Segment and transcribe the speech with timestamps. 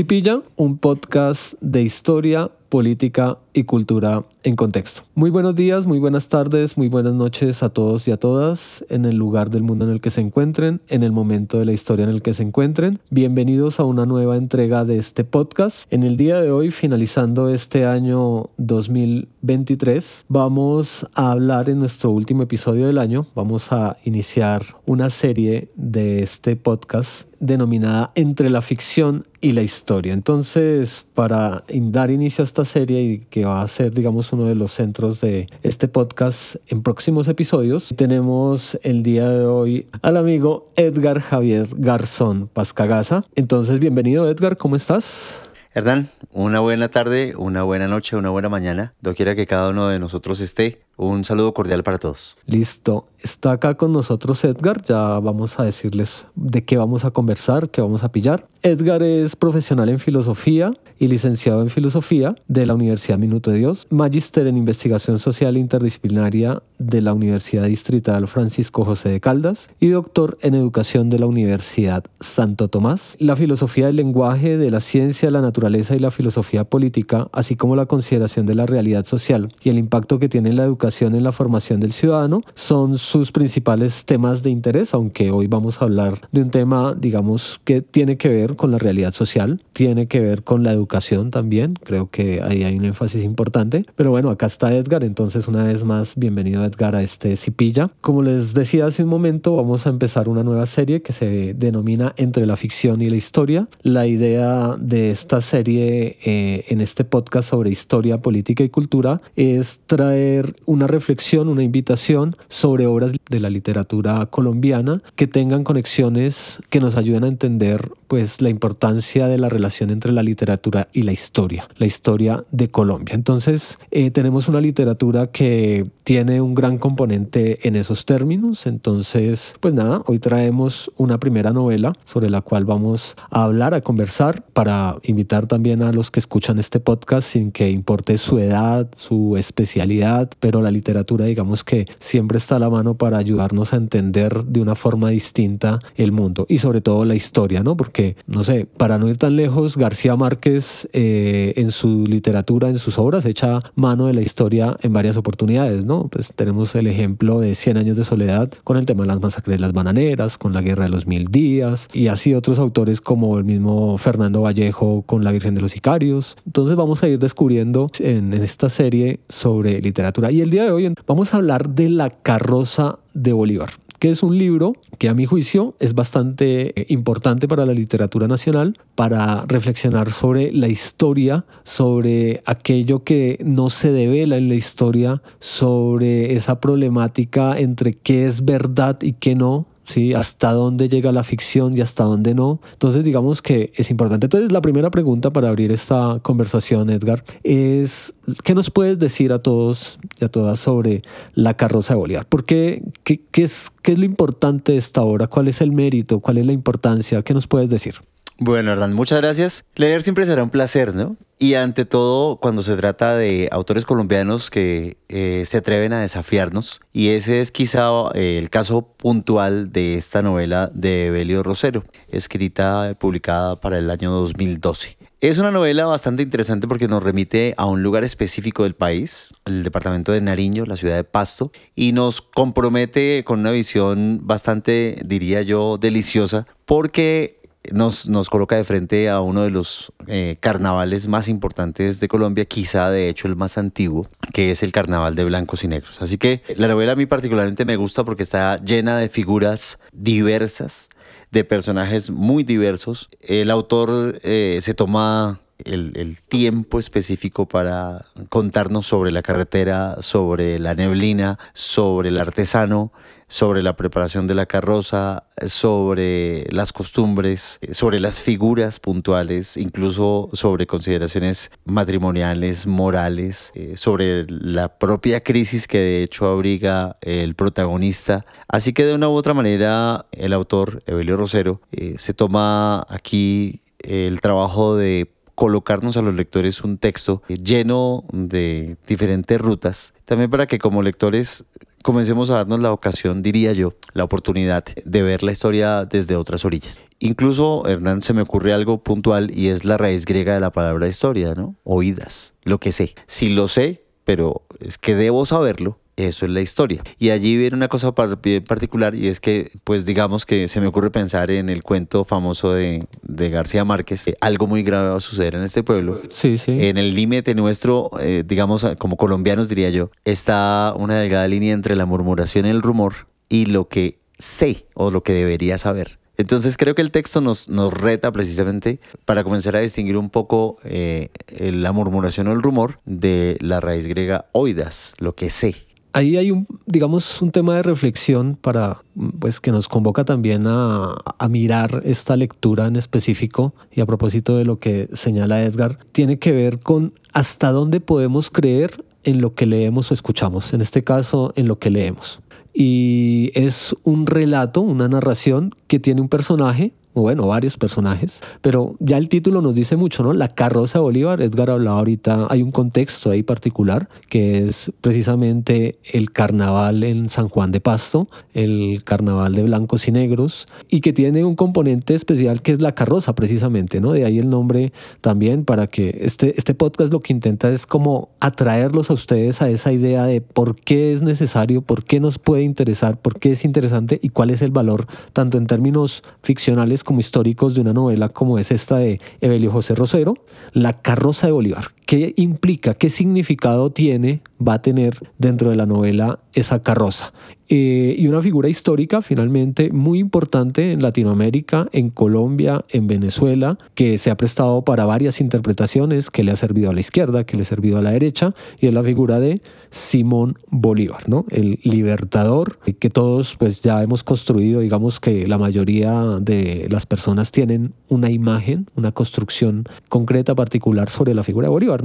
[0.00, 5.02] Cipilla, un podcast de historia, política y cultura en contexto.
[5.14, 9.04] Muy buenos días, muy buenas tardes, muy buenas noches a todos y a todas en
[9.04, 12.04] el lugar del mundo en el que se encuentren, en el momento de la historia
[12.04, 13.00] en el que se encuentren.
[13.10, 15.92] Bienvenidos a una nueva entrega de este podcast.
[15.92, 22.44] En el día de hoy, finalizando este año 2023, vamos a hablar en nuestro último
[22.44, 29.26] episodio del año, vamos a iniciar una serie de este podcast denominada Entre la ficción
[29.40, 30.12] y la historia.
[30.12, 34.54] Entonces, para dar inicio a esta serie y que va a ser, digamos, uno de
[34.54, 40.70] los centros de este podcast en próximos episodios, tenemos el día de hoy al amigo
[40.76, 43.26] Edgar Javier Garzón Pascagasa.
[43.34, 45.42] Entonces, bienvenido Edgar, ¿cómo estás?
[45.74, 48.94] Hernán, una buena tarde, una buena noche, una buena mañana.
[49.14, 50.80] quiera que cada uno de nosotros esté.
[51.02, 52.36] Un saludo cordial para todos.
[52.44, 53.06] Listo.
[53.22, 54.82] Está acá con nosotros Edgar.
[54.82, 58.46] Ya vamos a decirles de qué vamos a conversar, qué vamos a pillar.
[58.62, 63.86] Edgar es profesional en filosofía y licenciado en filosofía de la Universidad Minuto de Dios,
[63.88, 70.36] magíster en investigación social interdisciplinaria de la Universidad Distrital Francisco José de Caldas y doctor
[70.42, 73.16] en educación de la Universidad Santo Tomás.
[73.18, 77.76] La filosofía del lenguaje, de la ciencia, la naturaleza y la filosofía política, así como
[77.76, 81.30] la consideración de la realidad social y el impacto que tiene la educación en la
[81.30, 86.42] formación del ciudadano son sus principales temas de interés, aunque hoy vamos a hablar de
[86.42, 90.64] un tema, digamos, que tiene que ver con la realidad social, tiene que ver con
[90.64, 93.84] la educación también, creo que ahí hay un énfasis importante.
[93.94, 97.90] Pero bueno, acá está Edgar, entonces una vez más, bienvenido Edgar a este Cipilla.
[98.00, 102.14] Como les decía hace un momento, vamos a empezar una nueva serie que se denomina
[102.16, 103.68] Entre la ficción y la historia.
[103.82, 109.82] La idea de esta serie eh, en este podcast sobre historia, política y cultura es
[109.86, 116.58] traer un una reflexión, una invitación sobre obras de la literatura colombiana que tengan conexiones
[116.70, 121.02] que nos ayuden a entender pues la importancia de la relación entre la literatura y
[121.02, 123.14] la historia, la historia de Colombia.
[123.14, 128.66] Entonces eh, tenemos una literatura que tiene un gran componente en esos términos.
[128.66, 133.82] Entonces pues nada, hoy traemos una primera novela sobre la cual vamos a hablar, a
[133.82, 138.88] conversar para invitar también a los que escuchan este podcast sin que importe su edad,
[138.94, 143.76] su especialidad, pero la literatura, digamos que siempre está a la mano para ayudarnos a
[143.76, 147.76] entender de una forma distinta el mundo y sobre todo la historia, ¿no?
[147.76, 152.78] Porque, no sé, para no ir tan lejos, García Márquez eh, en su literatura, en
[152.78, 156.08] sus obras, echa mano de la historia en varias oportunidades, ¿no?
[156.08, 159.56] Pues tenemos el ejemplo de Cien años de soledad con el tema de las masacres
[159.56, 163.38] de las bananeras, con la guerra de los mil días y así otros autores como
[163.38, 166.36] el mismo Fernando Vallejo con la Virgen de los Sicarios.
[166.46, 170.30] Entonces vamos a ir descubriendo en, en esta serie sobre literatura.
[170.30, 174.22] Y el día de hoy vamos a hablar de La carroza de Bolívar que es
[174.22, 179.44] un libro que a mi juicio es bastante eh, importante para la literatura nacional, para
[179.46, 186.60] reflexionar sobre la historia, sobre aquello que no se devela en la historia, sobre esa
[186.60, 190.14] problemática entre qué es verdad y qué no, ¿sí?
[190.14, 192.60] Hasta dónde llega la ficción y hasta dónde no.
[192.72, 194.26] Entonces, digamos que es importante.
[194.26, 198.14] Entonces, la primera pregunta para abrir esta conversación, Edgar, es,
[198.44, 201.02] ¿qué nos puedes decir a todos y a todas sobre
[201.34, 202.26] la carroza de Bolívar?
[202.26, 202.82] ¿Por qué?
[203.04, 205.26] ¿Qué, qué es, qué es lo importante de esta obra?
[205.26, 206.20] ¿Cuál es el mérito?
[206.20, 207.22] ¿Cuál es la importancia?
[207.22, 207.96] ¿Qué nos puedes decir?
[208.42, 209.66] Bueno, Hernán, muchas gracias.
[209.74, 211.18] Leer siempre será un placer, ¿no?
[211.38, 216.80] Y ante todo, cuando se trata de autores colombianos que eh, se atreven a desafiarnos,
[216.90, 222.94] y ese es quizá eh, el caso puntual de esta novela de Evelio Rosero, escrita,
[222.98, 224.96] publicada para el año 2012.
[225.20, 229.64] Es una novela bastante interesante porque nos remite a un lugar específico del país, el
[229.64, 235.42] departamento de Nariño, la ciudad de Pasto, y nos compromete con una visión bastante, diría
[235.42, 237.39] yo, deliciosa, porque
[237.72, 242.44] nos, nos coloca de frente a uno de los eh, carnavales más importantes de Colombia,
[242.44, 246.00] quizá de hecho el más antiguo, que es el carnaval de blancos y negros.
[246.02, 250.88] Así que la novela a mí particularmente me gusta porque está llena de figuras diversas,
[251.30, 253.08] de personajes muy diversos.
[253.20, 260.58] El autor eh, se toma el, el, tiempo específico para contarnos sobre la carretera, sobre
[260.58, 262.92] la neblina, sobre el artesano,
[263.30, 270.66] sobre la preparación de la carroza, sobre las costumbres, sobre las figuras puntuales, incluso sobre
[270.66, 278.24] consideraciones matrimoniales, morales, eh, sobre la propia crisis que de hecho abriga el protagonista.
[278.48, 283.60] Así que de una u otra manera el autor, Evelio Rosero, eh, se toma aquí
[283.78, 290.46] el trabajo de colocarnos a los lectores un texto lleno de diferentes rutas, también para
[290.46, 291.46] que como lectores
[291.82, 296.44] comencemos a darnos la ocasión, diría yo, la oportunidad de ver la historia desde otras
[296.44, 296.80] orillas.
[296.98, 300.88] Incluso, Hernán, se me ocurre algo puntual y es la raíz griega de la palabra
[300.88, 301.56] historia, ¿no?
[301.64, 302.94] Oídas, lo que sé.
[303.06, 306.82] Si lo sé, pero es que debo saberlo, eso es la historia.
[306.98, 310.90] Y allí viene una cosa particular y es que, pues digamos que se me ocurre
[310.90, 315.42] pensar en el cuento famoso de, García Márquez, algo muy grave va a suceder en
[315.42, 316.00] este pueblo.
[316.10, 316.56] Sí, sí.
[316.64, 321.76] En el límite nuestro, eh, digamos como colombianos diría yo, está una delgada línea entre
[321.76, 326.00] la murmuración y el rumor y lo que sé o lo que debería saber.
[326.20, 330.58] Entonces creo que el texto nos, nos reta precisamente para comenzar a distinguir un poco
[330.64, 331.08] eh,
[331.38, 336.30] la murmuración o el rumor de la raíz griega oidas, lo que sé, ahí hay
[336.30, 338.82] un, digamos, un tema de reflexión para,
[339.18, 344.36] pues, que nos convoca también a, a, mirar esta lectura en específico y a propósito
[344.36, 349.34] de lo que señala Edgar, tiene que ver con hasta dónde podemos creer en lo
[349.34, 352.20] que leemos o escuchamos, en este caso, en lo que leemos.
[352.52, 358.74] Y es un relato, una narración que tiene un personaje o bueno, varios personajes, pero
[358.80, 360.12] ya el título nos dice mucho, ¿no?
[360.12, 365.78] La carroza de Bolívar, Edgar hablaba ahorita, hay un contexto ahí particular, que es precisamente
[365.84, 370.92] el carnaval en San Juan de Pasto, el carnaval de blancos y negros, y que
[370.92, 373.92] tiene un componente especial que es la carroza, precisamente, ¿no?
[373.92, 378.08] De ahí el nombre también, para que este, este podcast lo que intenta es como
[378.20, 382.42] atraerlos a ustedes a esa idea de por qué es necesario, por qué nos puede
[382.42, 387.00] interesar, por qué es interesante y cuál es el valor, tanto en términos ficcionales, como
[387.00, 390.14] históricos de una novela como es esta de Evelio José Rosero,
[390.52, 391.68] La carroza de Bolívar.
[391.90, 397.12] ¿Qué implica, qué significado tiene, va a tener dentro de la novela esa carroza?
[397.52, 403.98] Eh, y una figura histórica finalmente muy importante en Latinoamérica, en Colombia, en Venezuela, que
[403.98, 407.42] se ha prestado para varias interpretaciones, que le ha servido a la izquierda, que le
[407.42, 411.24] ha servido a la derecha, y es la figura de Simón Bolívar, ¿no?
[411.28, 417.32] El libertador que todos pues ya hemos construido, digamos que la mayoría de las personas
[417.32, 421.79] tienen una imagen, una construcción concreta particular sobre la figura de Bolívar,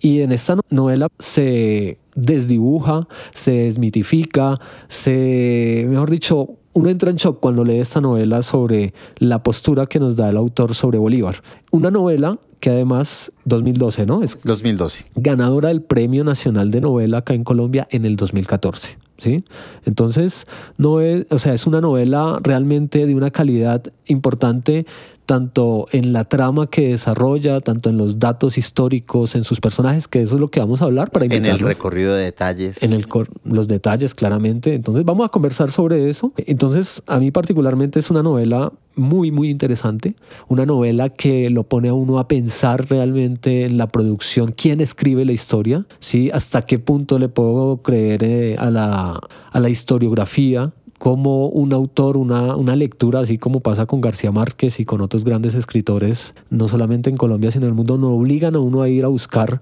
[0.00, 7.40] Y en esta novela se desdibuja, se desmitifica, se, mejor dicho, uno entra en shock
[7.40, 11.42] cuando lee esta novela sobre la postura que nos da el autor sobre Bolívar.
[11.70, 14.22] Una novela que además 2012, ¿no?
[14.22, 15.06] Es 2012.
[15.14, 18.98] Ganadora del Premio Nacional de Novela acá en Colombia en el 2014.
[19.18, 19.44] ¿Sí?
[19.84, 20.46] Entonces,
[20.76, 24.86] no es, o sea, es una novela realmente de una calidad importante,
[25.28, 30.22] tanto en la trama que desarrolla, tanto en los datos históricos, en sus personajes, que
[30.22, 32.82] eso es lo que vamos a hablar para En el recorrido de detalles.
[32.82, 33.06] En el
[33.44, 34.72] los detalles, claramente.
[34.72, 36.32] Entonces vamos a conversar sobre eso.
[36.38, 40.14] Entonces, a mí particularmente es una novela muy, muy interesante.
[40.48, 45.26] Una novela que lo pone a uno a pensar realmente en la producción, quién escribe
[45.26, 46.30] la historia, ¿sí?
[46.32, 49.20] hasta qué punto le puedo creer eh, a, la,
[49.52, 54.80] a la historiografía como un autor, una, una lectura, así como pasa con García Márquez
[54.80, 58.56] y con otros grandes escritores, no solamente en Colombia, sino en el mundo, nos obligan
[58.56, 59.60] a uno a ir a buscar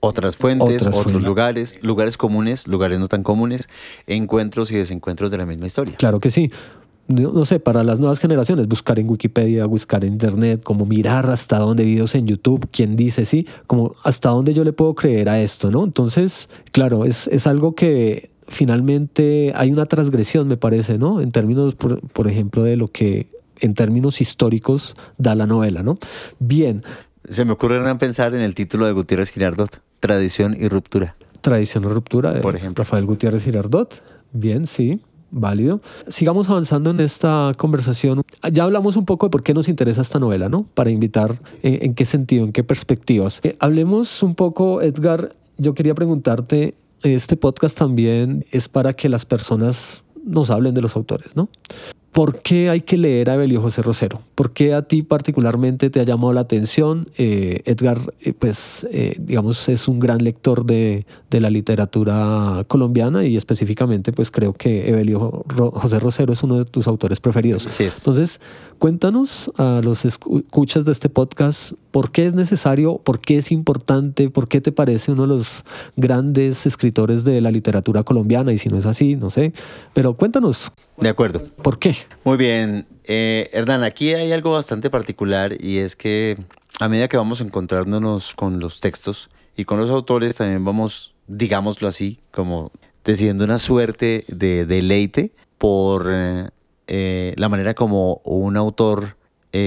[0.00, 3.68] otras fuentes, otros lugares, lugares comunes, lugares no tan comunes,
[4.06, 5.96] encuentros y desencuentros de la misma historia.
[5.96, 6.50] Claro que sí.
[7.08, 11.58] No, sé, para las nuevas generaciones, buscar en Wikipedia, buscar en Internet, como mirar hasta
[11.58, 15.40] dónde videos en YouTube, quién dice sí, como hasta dónde yo le puedo creer a
[15.40, 15.84] esto, ¿no?
[15.84, 21.20] Entonces, claro, es, es algo que finalmente hay una transgresión, me parece, ¿no?
[21.20, 23.28] En términos, por, ejemplo, de lo que
[23.60, 25.96] en términos históricos da la novela, ¿no?
[26.38, 26.82] Bien.
[27.28, 31.14] Se me ocurre pensar en el título de Gutiérrez Girardot, Tradición y Ruptura.
[31.40, 32.84] Tradición y Ruptura, de por ejemplo.
[32.84, 34.02] Rafael Gutiérrez Girardot.
[34.32, 35.00] Bien, sí,
[35.30, 35.80] válido.
[36.08, 38.22] Sigamos avanzando en esta conversación.
[38.52, 40.66] Ya hablamos un poco de por qué nos interesa esta novela, ¿no?
[40.74, 43.40] Para invitar eh, en, qué sentido, en qué perspectivas.
[43.42, 49.24] Eh, hablemos un poco, Edgar, yo quería preguntarte este podcast también es para que las
[49.24, 51.48] personas nos hablen de los autores, ¿no?
[52.18, 54.20] ¿Por qué hay que leer a Evelio José Rosero?
[54.34, 57.08] ¿Por qué a ti particularmente te ha llamado la atención?
[57.16, 63.24] Eh, Edgar, eh, pues, eh, digamos, es un gran lector de, de, la literatura colombiana
[63.24, 65.44] y específicamente, pues, creo que Evelio
[65.74, 67.68] José Rosero es uno de tus autores preferidos.
[67.68, 67.98] Así es.
[67.98, 68.40] Entonces,
[68.80, 74.28] cuéntanos a los escuchas de este podcast por qué es necesario, por qué es importante,
[74.28, 75.64] por qué te parece uno de los
[75.96, 79.52] grandes escritores de la literatura colombiana y si no es así, no sé,
[79.94, 80.72] pero cuéntanos.
[80.96, 81.42] De acuerdo.
[81.62, 81.94] ¿Por qué?
[82.24, 82.86] Muy bien.
[83.04, 86.36] Eh, Hernán, aquí hay algo bastante particular y es que
[86.80, 91.88] a medida que vamos encontrándonos con los textos y con los autores, también vamos, digámoslo
[91.88, 92.70] así, como
[93.04, 96.48] decidiendo una suerte de deleite por eh,
[96.86, 99.16] eh, la manera como un autor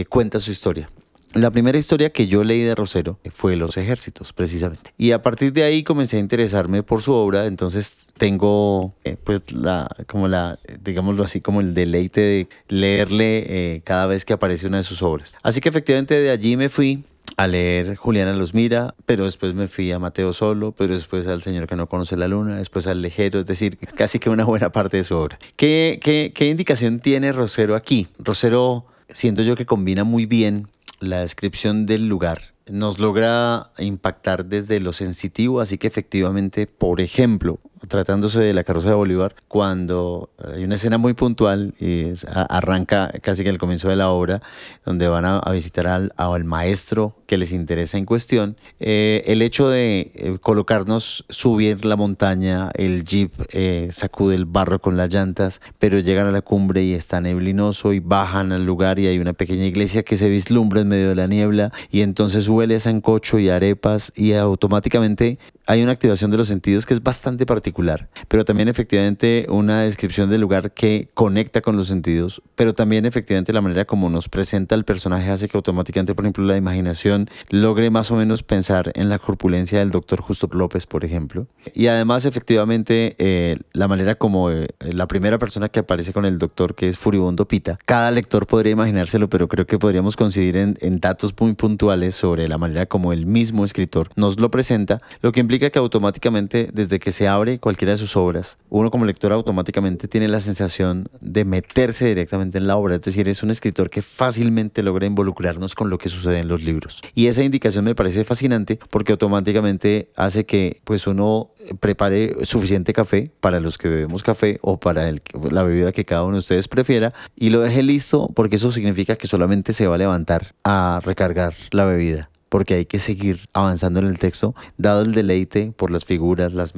[0.08, 0.90] cuenta su historia.
[1.34, 4.94] La primera historia que yo leí de Rosero fue Los Ejércitos, precisamente.
[4.98, 9.54] Y a partir de ahí comencé a interesarme por su obra, entonces tengo eh, pues
[9.54, 14.68] la, como la, digámoslo así, como el deleite de leerle eh, cada vez que aparece
[14.68, 15.38] una de sus obras.
[15.42, 17.06] Así que efectivamente de allí me fui
[17.38, 21.42] a leer Juliana los mira, pero después me fui a Mateo Solo, pero después al
[21.42, 24.74] Señor que no conoce la luna, después al Lejero, es decir, casi que una buena
[24.74, 25.40] parte de su obra.
[25.56, 28.10] ¿Qué, qué, qué indicación tiene Rosero aquí?
[28.20, 30.68] Rosero siento yo que combina muy bien
[31.02, 37.60] la descripción del lugar nos logra impactar desde lo sensitivo, así que efectivamente, por ejemplo,
[37.88, 43.44] tratándose de la carroza de Bolívar, cuando hay una escena muy puntual y arranca casi
[43.44, 44.42] que el comienzo de la obra,
[44.86, 49.70] donde van a, visitar al, al, maestro que les interesa en cuestión, eh, el hecho
[49.70, 55.62] de eh, colocarnos, subir la montaña, el jeep eh, sacude el barro con las llantas,
[55.80, 59.32] pero llegan a la cumbre y está neblinoso y bajan al lugar y hay una
[59.32, 63.40] pequeña iglesia que se vislumbra en medio de la niebla y entonces huele a sancocho
[63.40, 68.44] y arepas y automáticamente hay una activación de los sentidos que es bastante particular, pero
[68.44, 73.62] también efectivamente una descripción del lugar que conecta con los sentidos, pero también efectivamente la
[73.62, 78.12] manera como nos presenta el personaje hace que automáticamente, por ejemplo, la imaginación logre más
[78.12, 81.48] o menos pensar en la corpulencia del doctor Justo López, por ejemplo.
[81.74, 86.38] Y además, efectivamente, eh, la manera como eh, la primera persona que aparece con el
[86.38, 90.78] doctor, que es Furibundo Pita, cada lector podría imaginárselo, pero creo que podríamos coincidir en,
[90.82, 95.32] en datos muy puntuales sobre la manera como el mismo escritor nos lo presenta, lo
[95.32, 99.32] que implica que automáticamente, desde que se abre cualquiera de sus obras, uno como lector
[99.34, 102.96] automáticamente tiene la sensación de meterse directamente en la obra.
[102.96, 106.64] Es decir, es un escritor que fácilmente logra involucrarnos con lo que sucede en los
[106.64, 107.02] libros.
[107.14, 113.32] Y esa indicación me parece fascinante porque automáticamente hace que pues uno prepare suficiente café
[113.40, 115.12] para los que bebemos café o para
[115.52, 119.16] la bebida que cada uno de ustedes prefiera y lo deje listo porque eso significa
[119.16, 124.02] que solamente se va a levantar a recargar la bebida porque hay que seguir avanzando
[124.02, 126.74] en el texto, dado el deleite por las figuras, las,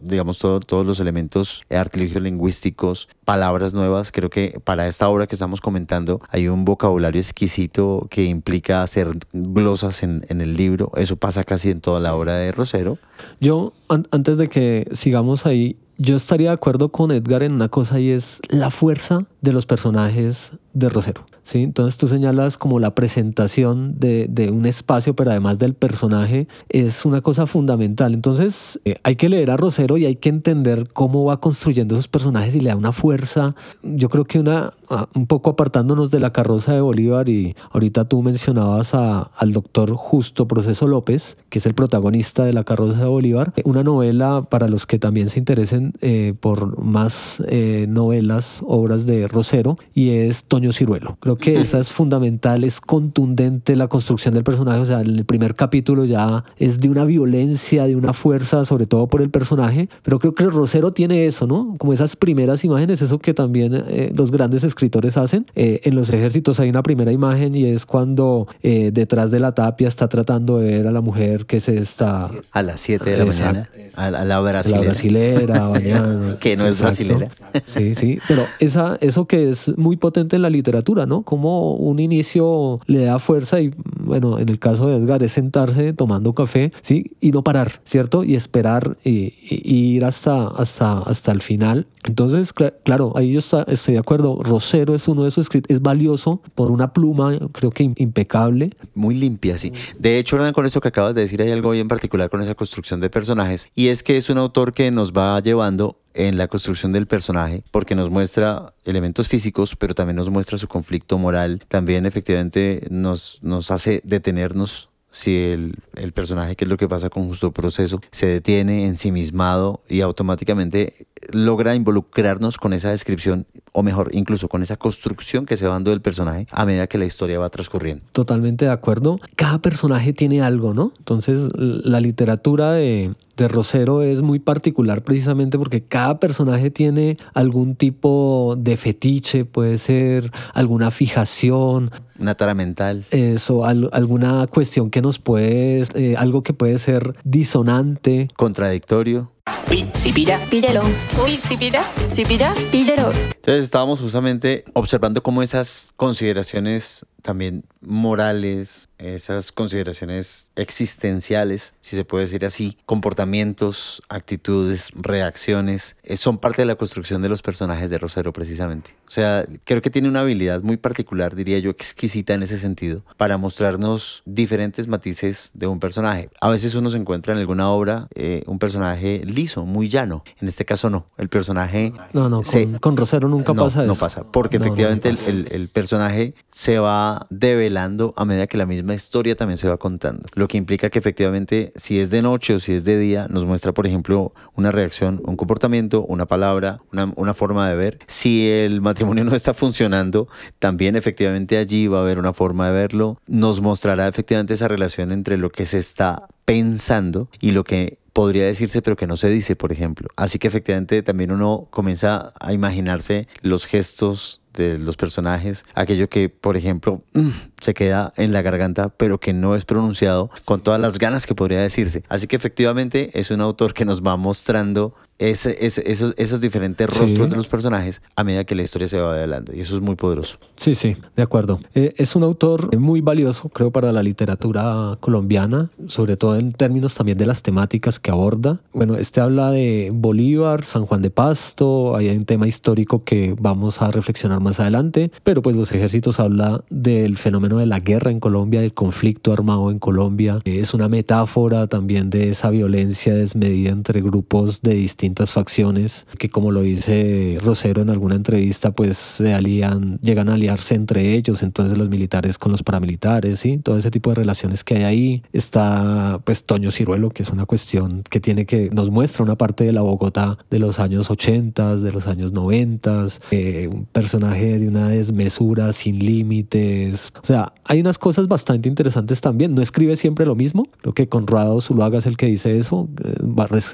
[0.00, 4.10] digamos, todos los elementos artilugios lingüísticos, palabras nuevas.
[4.10, 9.10] Creo que para esta obra que estamos comentando hay un vocabulario exquisito que implica hacer
[9.34, 10.90] glosas en, en el libro.
[10.96, 12.96] Eso pasa casi en toda la obra de Rosero.
[13.38, 18.00] Yo, antes de que sigamos ahí, yo estaría de acuerdo con Edgar en una cosa
[18.00, 21.26] y es la fuerza de los personajes de Rosero.
[21.42, 21.62] ¿Sí?
[21.62, 27.04] Entonces tú señalas como la presentación de, de, un espacio, pero además del personaje, es
[27.04, 28.14] una cosa fundamental.
[28.14, 32.08] Entonces eh, hay que leer a Rosero y hay que entender cómo va construyendo esos
[32.08, 33.54] personajes y le da una fuerza.
[33.82, 34.72] Yo creo que una,
[35.14, 39.92] un poco apartándonos de la carroza de Bolívar y ahorita tú mencionabas a, al doctor
[39.94, 44.68] Justo Proceso López, que es el protagonista de la carroza de Bolívar, una novela para
[44.68, 50.44] los que también se interesen eh, por más eh, novelas, obras de Rosero, y es
[50.44, 51.16] Toño Ciruelo.
[51.20, 55.54] Creo que esa es fundamental, es contundente la construcción del personaje, o sea, el primer
[55.54, 60.18] capítulo ya es de una violencia, de una fuerza, sobre todo por el personaje, pero
[60.18, 61.74] creo que Rosero tiene eso, ¿no?
[61.78, 65.46] Como esas primeras imágenes, eso que también eh, los grandes escritores hacen.
[65.54, 69.52] Eh, en los ejércitos hay una primera imagen y es cuando eh, detrás de la
[69.52, 72.30] tapia está tratando de ver a la mujer que se está...
[72.52, 74.80] A las 7 de la mañana, a la, brasilera.
[74.80, 76.38] La brasilera, bañada.
[76.38, 77.28] que no es brasilera.
[77.64, 81.21] Sí, sí, pero esa, eso que es muy potente en la literatura, ¿no?
[81.24, 85.92] Como un inicio le da fuerza y, bueno, en el caso de Edgar es sentarse
[85.92, 87.12] tomando café, ¿sí?
[87.20, 88.24] Y no parar, ¿cierto?
[88.24, 91.86] Y esperar y, ir hasta, hasta, hasta el final.
[92.04, 94.42] Entonces, claro, ahí yo estoy de acuerdo.
[94.42, 98.70] Rosero es uno de esos escritos, es valioso por una pluma, creo que impecable.
[98.94, 99.72] Muy limpia, sí.
[99.98, 103.00] De hecho, con eso que acabas de decir, hay algo en particular con esa construcción
[103.00, 106.92] de personajes, y es que es un autor que nos va llevando en la construcción
[106.92, 112.06] del personaje porque nos muestra elementos físicos, pero también nos muestra su conflicto moral, también
[112.06, 117.26] efectivamente nos, nos hace detenernos si el, el, personaje, que es lo que pasa con
[117.28, 124.48] Justo Proceso, se detiene ensimismado y automáticamente logra involucrarnos con esa descripción, o mejor, incluso
[124.48, 127.48] con esa construcción que se va dando del personaje a medida que la historia va
[127.50, 128.04] transcurriendo.
[128.12, 129.18] Totalmente de acuerdo.
[129.36, 130.92] Cada personaje tiene algo, ¿no?
[130.98, 137.74] Entonces, la literatura de, de Rosero es muy particular precisamente porque cada personaje tiene algún
[137.74, 141.90] tipo de fetiche, puede ser alguna fijación.
[142.18, 143.04] Una tara mental.
[143.10, 148.28] Eso, alguna cuestión que nos puede, eh, algo que puede ser disonante.
[148.36, 149.31] Contradictorio.
[149.70, 150.38] Uy, si pilla.
[150.50, 150.82] Píllelo.
[151.24, 151.82] Uy, si pilla.
[152.10, 153.10] Si pilla, píllelo.
[153.12, 162.24] Entonces estábamos justamente observando cómo esas consideraciones también morales, esas consideraciones existenciales, si se puede
[162.24, 167.98] decir así, comportamientos, actitudes, reacciones, eh, son parte de la construcción de los personajes de
[167.98, 168.94] Rosero precisamente.
[169.06, 173.02] O sea, creo que tiene una habilidad muy particular, diría yo, exquisita en ese sentido,
[173.16, 176.30] para mostrarnos diferentes matices de un personaje.
[176.40, 180.22] A veces uno se encuentra en alguna obra eh, un personaje liso, muy llano.
[180.40, 181.92] En este caso no, el personaje...
[182.12, 182.42] No, no,
[182.80, 183.92] con, Rosero nunca pasa eso.
[183.92, 188.94] No pasa, porque efectivamente el, el personaje se va develando a medida que la misma
[188.94, 190.22] historia también se va contando.
[190.34, 193.44] Lo que implica que efectivamente si es de noche o si es de día, nos
[193.44, 197.98] muestra, por ejemplo, una reacción, un comportamiento, una palabra, una, una forma de ver.
[198.06, 200.28] Si el matrimonio no está funcionando,
[200.58, 203.18] también efectivamente allí va a haber una forma de verlo.
[203.26, 208.44] Nos mostrará efectivamente esa relación entre lo que se está pensando y lo que podría
[208.44, 210.08] decirse pero que no se dice, por ejemplo.
[210.16, 216.28] Así que efectivamente también uno comienza a imaginarse los gestos de los personajes, aquello que,
[216.28, 217.30] por ejemplo, mm,
[217.60, 221.34] se queda en la garganta, pero que no es pronunciado con todas las ganas que
[221.34, 222.04] podría decirse.
[222.08, 224.94] Así que efectivamente es un autor que nos va mostrando
[225.30, 229.12] ese, esos, esos, diferentes rostros de los personajes a medida que la historia se va
[229.12, 229.56] adelante.
[229.56, 230.38] Y eso es muy poderoso.
[230.56, 231.60] Sí, sí, de acuerdo.
[231.74, 236.94] Eh, es un autor muy valioso, creo, para la literatura colombiana, sobre todo en términos
[236.94, 238.60] también de las temáticas que aborda.
[238.72, 243.80] Bueno, este habla de Bolívar, San Juan de Pasto, hay un tema histórico que vamos
[243.82, 248.20] a reflexionar más adelante, pero pues los ejércitos habla del fenómeno de la guerra en
[248.20, 250.40] Colombia, del conflicto armado en Colombia.
[250.44, 256.50] Es una metáfora también de esa violencia desmedida entre grupos de distintos facciones que como
[256.50, 261.78] lo dice Rosero en alguna entrevista pues se alían, llegan a aliarse entre ellos, entonces
[261.78, 263.58] los militares con los paramilitares, ¿sí?
[263.58, 265.22] todo ese tipo de relaciones que hay ahí.
[265.32, 269.64] Está pues Toño Ciruelo, que es una cuestión que tiene que, nos muestra una parte
[269.64, 274.68] de la Bogotá de los años 80, de los años 90, eh, un personaje de
[274.68, 277.12] una desmesura sin límites.
[277.22, 279.54] O sea, hay unas cosas bastante interesantes también.
[279.54, 280.68] No escribe siempre lo mismo.
[280.80, 282.88] Creo que Conrado Zuluaga es el que dice eso.
[283.04, 283.14] Eh,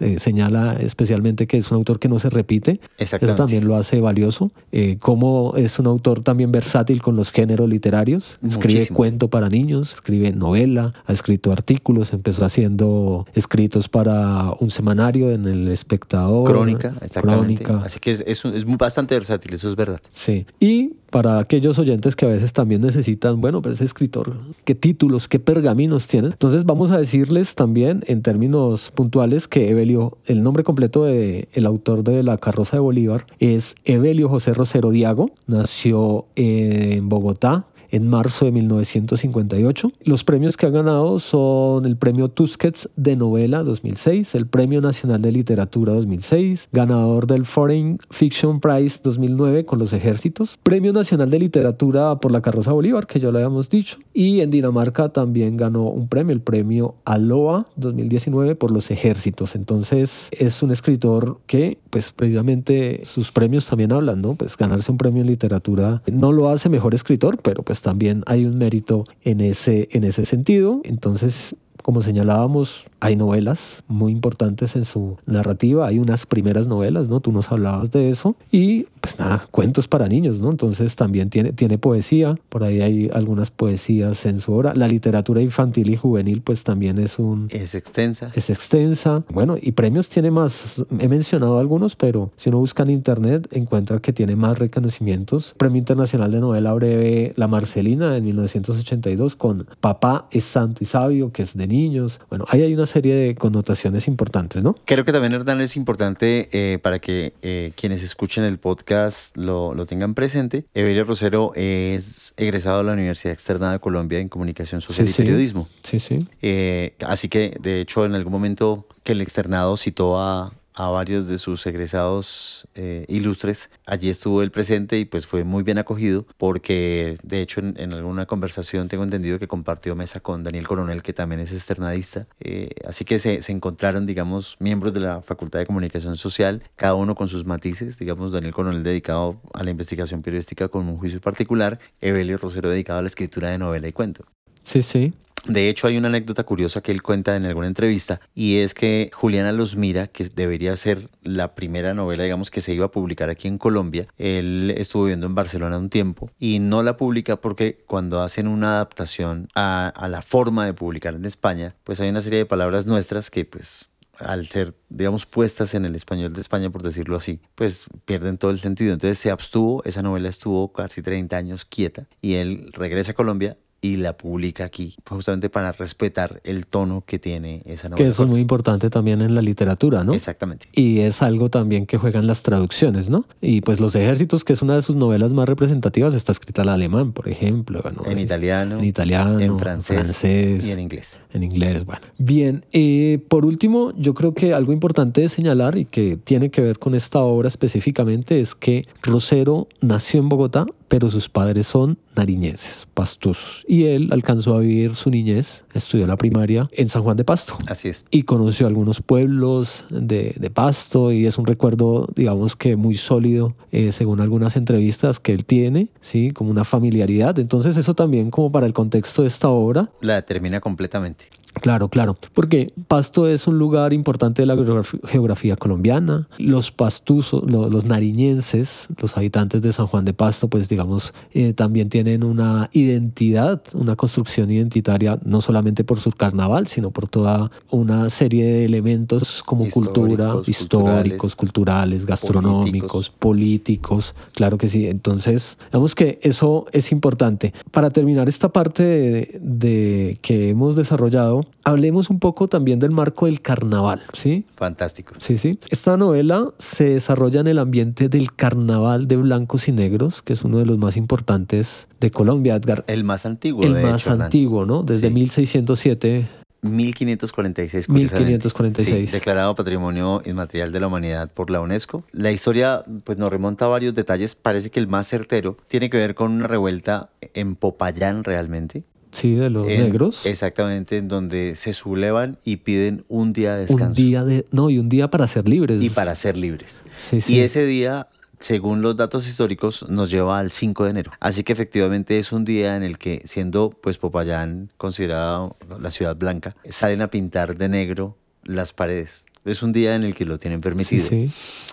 [0.00, 2.80] eh, señala especialmente que es un autor que no se repite.
[2.98, 4.50] Eso también lo hace valioso.
[4.72, 8.38] Eh, como es un autor también versátil con los géneros literarios.
[8.46, 15.30] Escribe cuento para niños, escribe novela, ha escrito artículos, empezó haciendo escritos para un semanario
[15.30, 16.48] en El Espectador.
[16.48, 17.64] Crónica, exactamente.
[17.64, 17.86] Crónica.
[17.86, 20.00] Así que es, es, es bastante versátil, eso es verdad.
[20.10, 20.46] Sí.
[20.60, 25.28] Y para aquellos oyentes que a veces también necesitan, bueno, pues ese escritor, qué títulos,
[25.28, 26.28] qué pergaminos tiene.
[26.28, 31.66] Entonces vamos a decirles también en términos puntuales que Evelio, el nombre completo de el
[31.66, 38.08] autor de La carroza de Bolívar es Evelio José Rosero Diago, nació en Bogotá en
[38.08, 39.92] marzo de 1958.
[40.04, 45.22] Los premios que ha ganado son el Premio Tusquets de Novela 2006, el Premio Nacional
[45.22, 51.38] de Literatura 2006, ganador del Foreign Fiction Prize 2009 con los ejércitos, Premio Nacional de
[51.38, 55.84] Literatura por la Carroza Bolívar, que ya lo habíamos dicho, y en Dinamarca también ganó
[55.84, 59.54] un premio, el Premio Aloa 2019 por los ejércitos.
[59.54, 64.34] Entonces es un escritor que pues precisamente sus premios también hablan, ¿no?
[64.34, 68.46] Pues ganarse un premio en literatura no lo hace mejor escritor, pero pues también hay
[68.46, 70.80] un mérito en ese, en ese sentido.
[70.84, 77.20] Entonces, como señalábamos, hay novelas muy importantes en su narrativa, hay unas primeras novelas, ¿no?
[77.20, 78.36] Tú nos hablabas de eso.
[78.52, 80.50] Y pues nada, cuentos para niños, ¿no?
[80.50, 84.74] Entonces también tiene, tiene poesía, por ahí hay algunas poesías en su obra.
[84.74, 87.48] La literatura infantil y juvenil pues también es un...
[87.50, 88.30] Es extensa.
[88.34, 89.24] Es extensa.
[89.30, 93.98] Bueno, y premios tiene más, he mencionado algunos, pero si uno busca en internet encuentra
[94.00, 95.54] que tiene más reconocimientos.
[95.56, 101.32] Premio Internacional de Novela Breve La Marcelina en 1982 con Papá es santo y sabio,
[101.32, 102.20] que es de niños.
[102.28, 104.74] Bueno, ahí hay una serie de connotaciones importantes, ¿no?
[104.84, 108.97] Creo que también, Hernán, es importante eh, para que eh, quienes escuchen el podcast
[109.34, 110.64] lo, lo, tengan presente.
[110.74, 115.68] Evelio Rosero es egresado de la Universidad Externa de Colombia en Comunicación Social y Periodismo.
[115.82, 116.18] Sí, sí.
[116.42, 121.26] Eh, así que, de hecho, en algún momento que el externado citó a, a varios
[121.26, 123.70] de sus egresados eh, ilustres.
[123.84, 128.26] Allí estuvo el presente y pues fue muy bien acogido porque de hecho en, alguna
[128.26, 132.28] conversación tengo entendido que compartió mesa con Daniel Coronel que también es externadista.
[132.40, 136.94] Eh, así que se, se, encontraron digamos miembros de la Facultad de Comunicación Social, cada
[136.94, 141.20] uno con sus matices, digamos Daniel Coronel dedicado a la investigación periodística con un juicio
[141.20, 144.24] particular, Evelio Rosero dedicado a la escritura de novela y cuento.
[144.62, 145.12] Sí, sí.
[145.48, 149.10] De hecho, hay una anécdota curiosa que él cuenta en alguna entrevista y es que
[149.14, 153.30] Juliana los mira, que debería ser la primera novela, digamos, que se iba a publicar
[153.30, 154.08] aquí en Colombia.
[154.18, 158.74] Él estuvo viviendo en Barcelona un tiempo y no la publica porque cuando hacen una
[158.74, 162.84] adaptación a, a la forma de publicar en España, pues hay una serie de palabras
[162.84, 167.40] nuestras que pues al ser, digamos, puestas en el español de España, por decirlo así,
[167.54, 168.92] pues pierden todo el sentido.
[168.92, 173.56] Entonces se abstuvo, esa novela estuvo casi 30 años quieta y él regresa a Colombia
[173.80, 178.04] y la publica aquí, justamente para respetar el tono que tiene esa novela.
[178.04, 180.14] Que eso es muy importante también en la literatura, ¿no?
[180.14, 180.66] Exactamente.
[180.72, 183.24] Y es algo también que juegan las traducciones, ¿no?
[183.40, 186.70] Y pues Los Ejércitos, que es una de sus novelas más representativas, está escrita al
[186.70, 187.82] alemán, por ejemplo.
[187.94, 188.04] ¿no?
[188.10, 188.78] En italiano.
[188.78, 189.38] En italiano.
[189.38, 190.66] En francés.
[190.66, 191.18] y en inglés.
[191.32, 192.02] En inglés, bueno.
[192.18, 196.62] Bien, eh, por último, yo creo que algo importante de señalar y que tiene que
[196.62, 201.98] ver con esta obra específicamente es que Rosero nació en Bogotá, pero sus padres son
[202.16, 203.64] nariñenses, pastosos.
[203.68, 207.56] Y él alcanzó a vivir su niñez, estudió la primaria en San Juan de Pasto.
[207.68, 208.06] Así es.
[208.10, 213.54] Y conoció algunos pueblos de, de Pasto y es un recuerdo, digamos que muy sólido,
[213.70, 216.30] eh, según algunas entrevistas que él tiene, ¿sí?
[216.32, 217.38] Como una familiaridad.
[217.38, 219.90] Entonces eso también como para el contexto de esta obra.
[220.00, 221.26] La determina completamente.
[221.60, 226.28] Claro, claro, porque Pasto es un lugar importante de la geografía colombiana.
[226.38, 231.88] Los pastuzos, los nariñenses, los habitantes de San Juan de Pasto, pues digamos, eh, también
[231.88, 238.10] tienen una identidad, una construcción identitaria, no solamente por su carnaval, sino por toda una
[238.10, 244.14] serie de elementos como cultura, históricos, culturales, gastronómicos, políticos.
[244.34, 244.86] claro que sí.
[244.86, 247.52] Entonces, digamos que eso es importante.
[247.70, 253.40] Para terminar esta parte de que hemos desarrollado, hablemos un poco también del marco del
[253.40, 254.44] carnaval, ¿sí?
[254.54, 255.14] Fantástico.
[255.18, 255.58] Sí, sí.
[255.70, 260.44] Esta novela se desarrolla en el ambiente del carnaval de blancos y negros, que es
[260.44, 262.84] uno de los más importantes de Colombia, Edgar.
[262.86, 263.62] El más antiguo.
[263.62, 264.82] El más antiguo, ¿no?
[264.82, 266.28] Desde 1607
[266.62, 267.88] 1546.
[267.88, 269.10] 1546.
[269.10, 272.04] Sí, declarado Patrimonio Inmaterial de la Humanidad por la UNESCO.
[272.12, 274.34] La historia pues nos remonta a varios detalles.
[274.34, 278.82] Parece que el más certero tiene que ver con una revuelta en Popayán realmente.
[279.12, 280.26] Sí, de los negros.
[280.26, 283.86] Exactamente, en donde se sublevan y piden un día de descanso.
[283.86, 285.82] Un día de, no, y un día para ser libres.
[285.82, 286.82] Y para ser libres.
[286.96, 287.36] Sí, sí.
[287.36, 288.08] Y ese día,
[288.40, 291.12] según los datos históricos, nos lleva al 5 de enero.
[291.20, 296.16] Así que efectivamente es un día en el que, siendo pues Popayán considerada la ciudad
[296.16, 300.38] blanca, salen a pintar de negro las paredes es un día en el que lo
[300.38, 301.08] tienen permitido.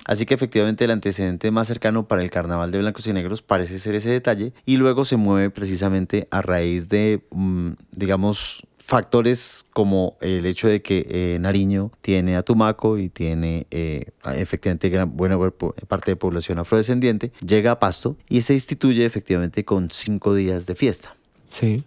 [0.06, 3.80] Así que efectivamente el antecedente más cercano para el carnaval de blancos y negros parece
[3.80, 10.16] ser ese detalle y luego se mueve precisamente a raíz de, mm, digamos, factores como
[10.22, 15.40] el hecho de que eh, Nariño tiene a Tumaco y tiene eh, efectivamente gran, buena
[15.88, 20.76] parte de población afrodescendiente, llega a Pasto y se instituye efectivamente con cinco días de
[20.76, 21.16] fiesta.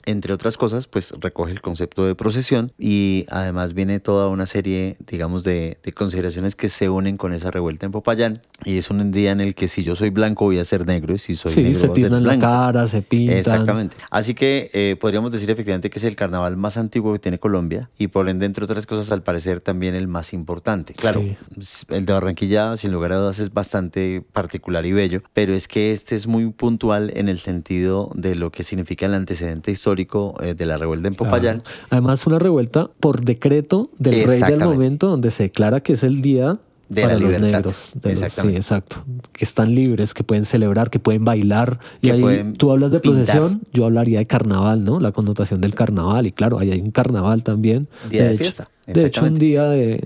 [0.07, 4.97] Entre otras cosas, pues recoge el concepto de procesión y además viene toda una serie,
[5.07, 8.41] digamos, de, consideraciones que se unen con esa revuelta en Popayán.
[8.65, 11.15] Y es un día en el que si yo soy blanco voy a ser negro
[11.15, 13.37] y si soy negro se voy a ser la cara, se pintan.
[13.37, 13.97] Exactamente.
[14.11, 17.91] Así que eh, podríamos decir efectivamente que es el carnaval más antiguo que tiene Colombia
[17.99, 20.95] y por ende, entre otras cosas, al parecer también el más importante.
[20.95, 25.69] Claro, el de Barranquilla, sin lugar a dudas, es bastante particular y bello, pero es
[25.69, 30.35] que este es muy puntual en el sentido de lo que significa el antecedente histórico
[30.41, 31.63] eh, de la revuelta en Popayán.
[31.91, 36.23] Además, una revuelta por decreto del rey del momento, donde se declara que es el
[36.23, 36.59] día
[36.89, 37.93] de para los negros.
[38.03, 39.05] sí, exacto.
[39.33, 41.79] Que están libres, que pueden celebrar, que pueden bailar.
[42.01, 45.01] y ahí tú hablas de procesión, yo hablaría de carnaval, ¿no?
[45.01, 46.27] La connotación del carnaval.
[46.27, 47.89] Y claro, ahí hay un carnaval también.
[48.11, 48.71] Día de, fiesta.
[48.87, 50.03] De hecho, un día de.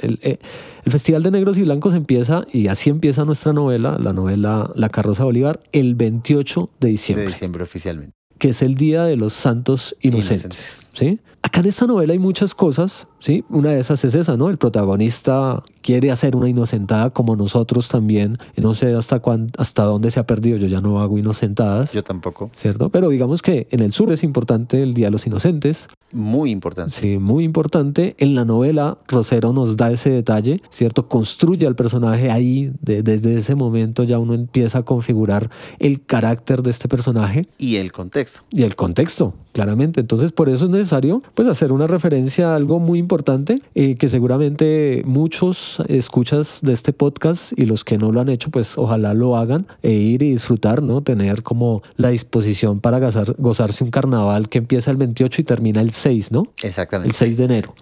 [0.00, 0.38] El, eh,
[0.84, 4.88] el, Festival de Negros y Blancos empieza, y así empieza nuestra novela, la novela La
[4.88, 7.24] Carroza Bolívar, el 28 de diciembre.
[7.24, 10.88] De diciembre oficialmente que es el Día de los Santos Inocentes.
[10.92, 11.20] ¿sí?
[11.42, 13.44] Acá en esta novela hay muchas cosas, ¿sí?
[13.48, 14.48] Una de esas es esa, ¿no?
[14.48, 18.38] El protagonista quiere hacer una inocentada como nosotros también.
[18.56, 19.20] No sé hasta,
[19.58, 21.92] hasta dónde se ha perdido, yo ya no hago inocentadas.
[21.92, 22.50] Yo tampoco.
[22.54, 22.90] ¿Cierto?
[22.90, 25.88] Pero digamos que en el sur es importante el Día de los Inocentes.
[26.12, 26.92] Muy importante.
[26.92, 28.14] Sí, muy importante.
[28.18, 31.08] En la novela, Rosero nos da ese detalle, ¿cierto?
[31.08, 32.72] Construye al personaje ahí.
[32.80, 37.42] desde ese momento ya uno empieza a configurar el carácter de este personaje.
[37.58, 38.42] Y el contexto.
[38.50, 40.00] Y el contexto, claramente.
[40.00, 44.08] Entonces, por eso es necesario pues, hacer una referencia a algo muy importante eh, que
[44.08, 49.14] seguramente muchos escuchas de este podcast y los que no lo han hecho, pues ojalá
[49.14, 51.02] lo hagan e ir y disfrutar, ¿no?
[51.02, 52.98] Tener como la disposición para
[53.38, 56.52] gozarse un carnaval que empieza el 28 y termina el 6, ¿no?
[56.64, 57.10] Exactamente.
[57.10, 57.74] El 6 de enero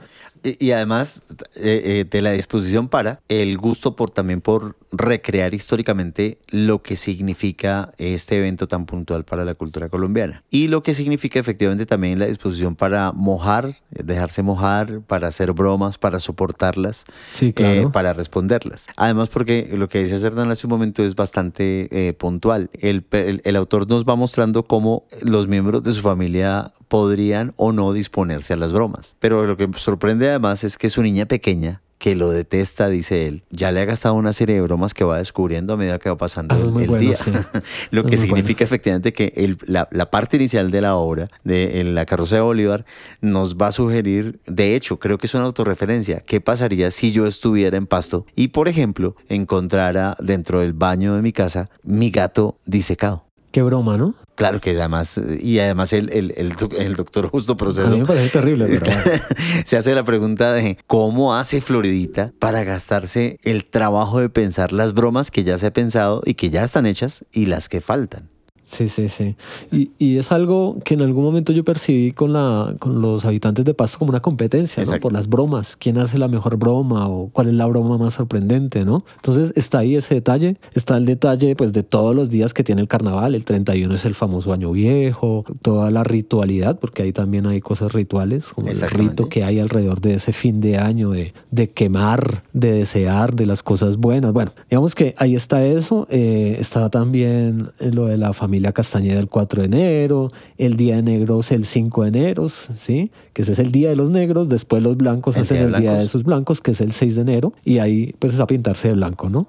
[0.44, 1.22] y además
[1.56, 6.96] eh, eh, de la disposición para el gusto por también por recrear históricamente lo que
[6.96, 12.18] significa este evento tan puntual para la cultura colombiana y lo que significa efectivamente también
[12.18, 17.04] la disposición para mojar, dejarse mojar, para hacer bromas, para soportarlas,
[17.40, 18.86] eh, para responderlas.
[18.96, 22.70] Además porque lo que dice Hernán hace un momento es bastante puntual.
[22.72, 27.72] El, el, el autor nos va mostrando cómo los miembros de su familia podrían o
[27.72, 29.16] no disponerse a las bromas.
[29.18, 33.44] Pero lo que sorprende además es que su niña pequeña que lo detesta, dice él,
[33.50, 36.18] ya le ha gastado una serie de bromas que va descubriendo a medida que va
[36.18, 37.14] pasando Ah, el, bueno, día.
[37.14, 37.30] sí.
[37.92, 41.80] lo Es que significa efectivamente que el- la, la parte inicial de la obra, de
[41.80, 42.84] en la carroza de Bolívar,
[43.22, 47.26] nos va a sugerir, de hecho, creo que es una autorreferencia, qué pasaría si yo
[47.26, 52.58] estuviera en Pasto y, por ejemplo, encontrara dentro del baño de mi casa mi gato
[52.66, 53.24] disecado.
[53.50, 54.14] Qué broma, ¿no?
[54.36, 57.96] Claro que además, y además el, el, el, doc- el doctor Justo A mí Proceso
[57.96, 58.92] me parece terrible, pero
[59.64, 64.92] se hace la pregunta de cómo hace Floridita para gastarse el trabajo de pensar las
[64.92, 68.28] bromas que ya se ha pensado y que ya están hechas y las que faltan.
[68.74, 69.36] Sí, sí, sí.
[69.70, 73.64] Y, y es algo que en algún momento yo percibí con, la, con los habitantes
[73.64, 74.98] de Pasto como una competencia, ¿no?
[74.98, 75.76] Por las bromas.
[75.76, 79.04] ¿Quién hace la mejor broma o cuál es la broma más sorprendente, ¿no?
[79.14, 80.56] Entonces está ahí ese detalle.
[80.74, 83.36] Está el detalle, pues, de todos los días que tiene el carnaval.
[83.36, 87.92] El 31 es el famoso Año Viejo, toda la ritualidad, porque ahí también hay cosas
[87.92, 92.42] rituales, como el rito que hay alrededor de ese fin de año, de, de quemar,
[92.52, 94.32] de desear, de las cosas buenas.
[94.32, 96.08] Bueno, digamos que ahí está eso.
[96.10, 101.02] Eh, está también lo de la familia Castañeda el 4 de enero, el Día de
[101.02, 103.10] Negros el 5 de enero, ¿sí?
[103.32, 104.48] Que ese es el Día de los Negros.
[104.48, 107.22] Después los blancos El hacen el Día de sus blancos, que es el 6 de
[107.22, 107.52] enero.
[107.64, 109.46] Y ahí pues es a pintarse de blanco, ¿no?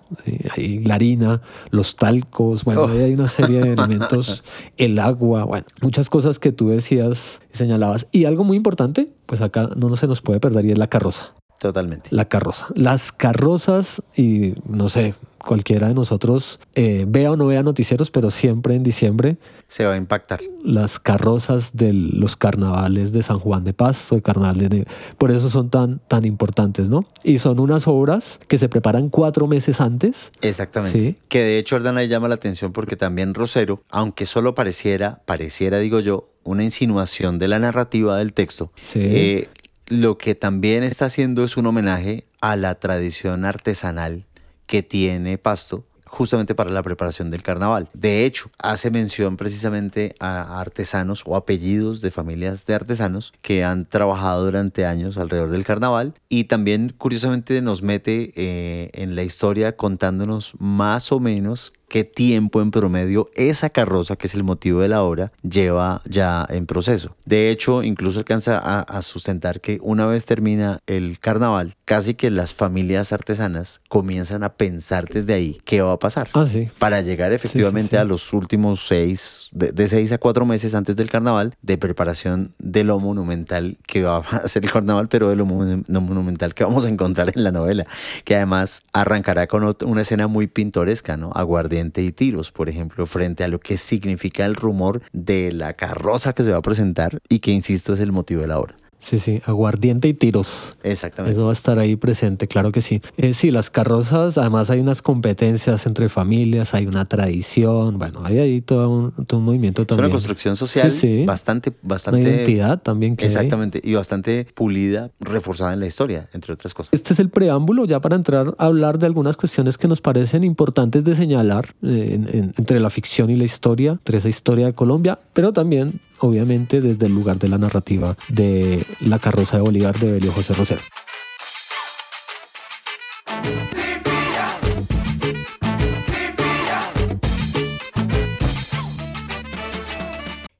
[0.55, 2.87] Ahí la harina, los talcos, bueno, Oh.
[2.87, 4.43] ahí hay una serie de elementos,
[4.77, 8.07] el agua, bueno, muchas cosas que tú decías y señalabas.
[8.11, 11.33] Y algo muy importante, pues acá no se nos puede perder y es la carroza.
[11.59, 12.09] Totalmente.
[12.11, 12.67] La carroza.
[12.75, 18.31] Las carrozas y no sé, cualquiera de nosotros eh, vea o no vea noticieros, pero
[18.31, 19.37] siempre en diciembre
[19.67, 20.41] Se va a impactar.
[20.63, 24.87] las carrozas de los carnavales de San Juan de Pasto, de Carnaval de
[25.19, 27.05] Por eso son tan, tan importantes, ¿no?
[27.23, 30.31] Y son unas obras que se preparan cuatro meses antes.
[30.41, 30.99] Exactamente.
[30.99, 31.15] Sí.
[31.29, 35.79] Que de hecho, Ordana le llama la atención porque también Rosero, aunque solo pareciera, pareciera,
[35.79, 38.99] digo yo, una insinuación de la narrativa del texto, Sí.
[39.01, 39.49] eh,
[39.87, 44.25] lo que también está haciendo es un homenaje a la tradición artesanal
[44.65, 47.89] que tiene Pasto justamente para la preparación del carnaval.
[47.93, 53.85] De hecho, hace mención precisamente a artesanos o apellidos de familias de artesanos que han
[53.85, 59.75] trabajado durante años alrededor del carnaval y también curiosamente nos mete eh, en la historia
[59.75, 64.87] contándonos más o menos qué tiempo en promedio esa carroza, que es el motivo de
[64.87, 67.15] la obra, lleva ya en proceso.
[67.25, 72.31] De hecho, incluso alcanza a, a sustentar que una vez termina el carnaval, casi que
[72.31, 76.29] las familias artesanas comienzan a pensar desde ahí qué va a pasar.
[76.33, 76.69] Ah, sí.
[76.79, 77.95] Para llegar efectivamente sí.
[77.97, 82.53] a los últimos seis, de, de seis a cuatro meses antes del carnaval, de preparación
[82.57, 86.53] de lo monumental que va a ser el carnaval, pero de lo, monu- lo monumental
[86.55, 87.85] que vamos a encontrar en la novela,
[88.23, 91.31] que además arrancará con una escena muy pintoresca, ¿no?
[91.35, 96.33] Aguardiente y tiros, por ejemplo, frente a lo que significa el rumor de la carroza
[96.33, 98.75] que se va a presentar y que, insisto, es el motivo de la obra.
[99.05, 100.73] Sí, sí, aguardiente y tiros.
[100.81, 101.35] Exactamente.
[101.37, 103.01] Eso va a estar ahí presente, claro que sí.
[103.17, 108.39] Eh, sí, las carrozas, además hay unas competencias entre familias, hay una tradición, bueno, hay
[108.39, 110.05] ahí todo un, todo un movimiento Es también.
[110.07, 111.25] una construcción social Sí, sí.
[111.25, 112.19] bastante, bastante...
[112.21, 113.27] Una identidad también que hay.
[113.27, 116.93] Exactamente, y bastante pulida, reforzada en la historia, entre otras cosas.
[116.93, 120.43] Este es el preámbulo ya para entrar a hablar de algunas cuestiones que nos parecen
[120.43, 124.65] importantes de señalar eh, en- en- entre la ficción y la historia, entre esa historia
[124.65, 129.63] de Colombia, pero también, obviamente, desde el lugar de la narrativa de La carroza de
[129.63, 130.81] Bolívar de Belio José Rosero.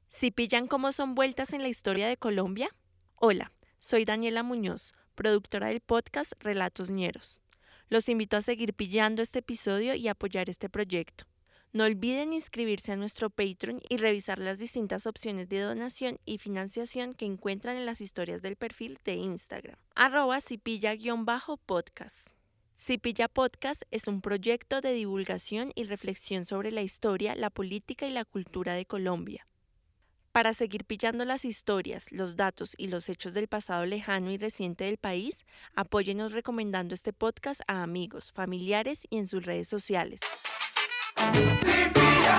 [0.08, 2.68] Si pillan cómo son vueltas en la historia de Colombia?
[3.14, 7.40] Hola, soy Daniela Muñoz, productora del podcast Relatos Ñeros.
[7.88, 11.26] Los invito a seguir pillando este episodio y apoyar este proyecto.
[11.76, 17.12] No olviden inscribirse a nuestro Patreon y revisar las distintas opciones de donación y financiación
[17.12, 22.28] que encuentran en las historias del perfil de Instagram, arroba cipilla-podcast.
[22.74, 28.10] Cipilla Podcast es un proyecto de divulgación y reflexión sobre la historia, la política y
[28.10, 29.46] la cultura de Colombia.
[30.32, 34.84] Para seguir pillando las historias, los datos y los hechos del pasado lejano y reciente
[34.84, 40.20] del país, apóyenos recomendando este podcast a amigos, familiares y en sus redes sociales.
[41.16, 42.36] Tipia.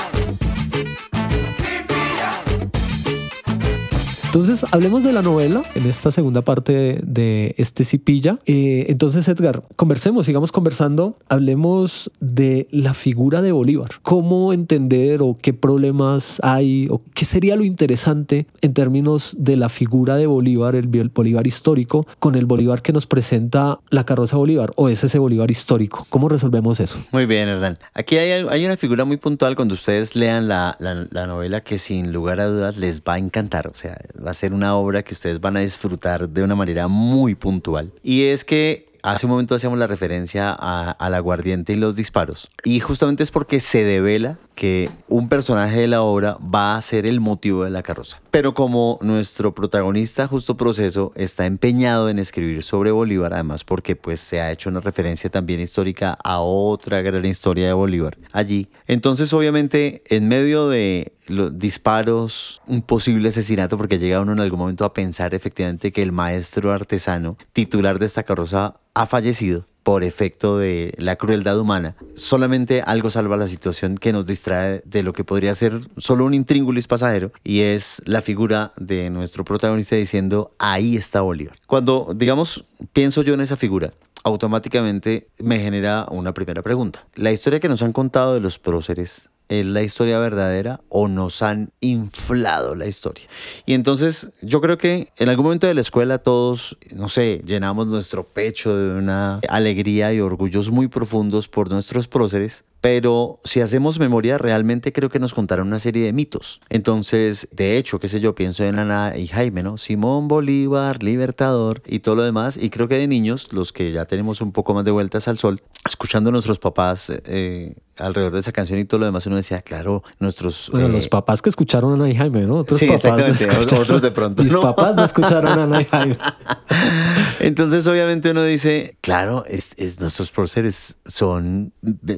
[4.28, 8.38] Entonces, hablemos de la novela en esta segunda parte de este Cipilla.
[8.46, 11.16] Eh, entonces, Edgar, conversemos, sigamos conversando.
[11.28, 13.90] Hablemos de la figura de Bolívar.
[14.04, 19.70] ¿Cómo entender o qué problemas hay o qué sería lo interesante en términos de la
[19.70, 24.72] figura de Bolívar, el Bolívar histórico, con el Bolívar que nos presenta la carroza Bolívar
[24.76, 26.06] o es ese Bolívar histórico?
[26.10, 27.00] ¿Cómo resolvemos eso?
[27.12, 27.80] Muy bien, Hernán.
[27.96, 31.80] Aquí hay, hay una figura muy puntual cuando ustedes lean la, la- la novela que
[31.80, 33.68] sin lugar a dudas les va a encantar.
[33.68, 36.88] O sea, va a ser una obra que ustedes van a disfrutar de una manera
[36.88, 37.92] muy puntual.
[38.04, 42.50] Y es que hace un momento hacíamos la referencia al aguardiente y los disparos.
[42.64, 47.06] Y justamente es porque se devela que un personaje de la obra va a ser
[47.06, 48.20] el motivo de la carroza.
[48.32, 54.20] Pero como nuestro protagonista, Justo Proceso, está empeñado en escribir sobre Bolívar, además porque pues
[54.20, 58.68] se ha hecho una referencia también histórica a otra gran historia de Bolívar allí.
[58.88, 64.60] Entonces obviamente en medio de los disparos, un posible asesinato, porque llega uno en algún
[64.60, 70.04] momento a pensar efectivamente que el maestro artesano titular de esta carroza ha fallecido por
[70.04, 71.96] efecto de la crueldad humana.
[72.14, 76.34] Solamente algo salva la situación que nos distrae de lo que podría ser solo un
[76.34, 81.56] intríngulis pasajero y es la figura de nuestro protagonista diciendo ahí está Bolívar.
[81.68, 83.94] Cuando, digamos, pienso yo en esa figura,
[84.26, 87.08] automáticamente me genera una primera pregunta.
[87.16, 91.42] La historia que nos han contado de los próceres ¿Es la historia verdadera o nos
[91.42, 93.28] han inflado la historia?
[93.66, 97.88] Y entonces yo creo que en algún momento de la escuela todos, no sé, llenamos
[97.88, 104.00] nuestro pecho de una alegría y orgullos muy profundos por nuestros próceres, pero si hacemos
[104.00, 106.62] memoria, realmente creo que nos contaron una serie de mitos.
[106.70, 109.78] Entonces, de hecho, qué sé yo, pienso en Ana y Jaime, ¿no?
[109.78, 112.58] Simón Bolívar, Libertador y todo lo demás.
[112.58, 115.38] Y creo que de niños, los que ya tenemos un poco más de vueltas al
[115.38, 119.38] sol, escuchando a nuestros papás eh, alrededor de esa canción y todo lo demás, uno
[119.38, 120.70] decía, claro, nuestros...
[120.72, 122.58] Bueno, eh, los papás que escucharon a Ana y Jaime, ¿no?
[122.58, 124.62] Otros Sí, papás no otros de pronto Mis no.
[124.62, 126.16] papás no escucharon a Ana y Jaime.
[127.40, 131.74] Entonces, obviamente, uno dice, claro, es, es- nuestros próceres son,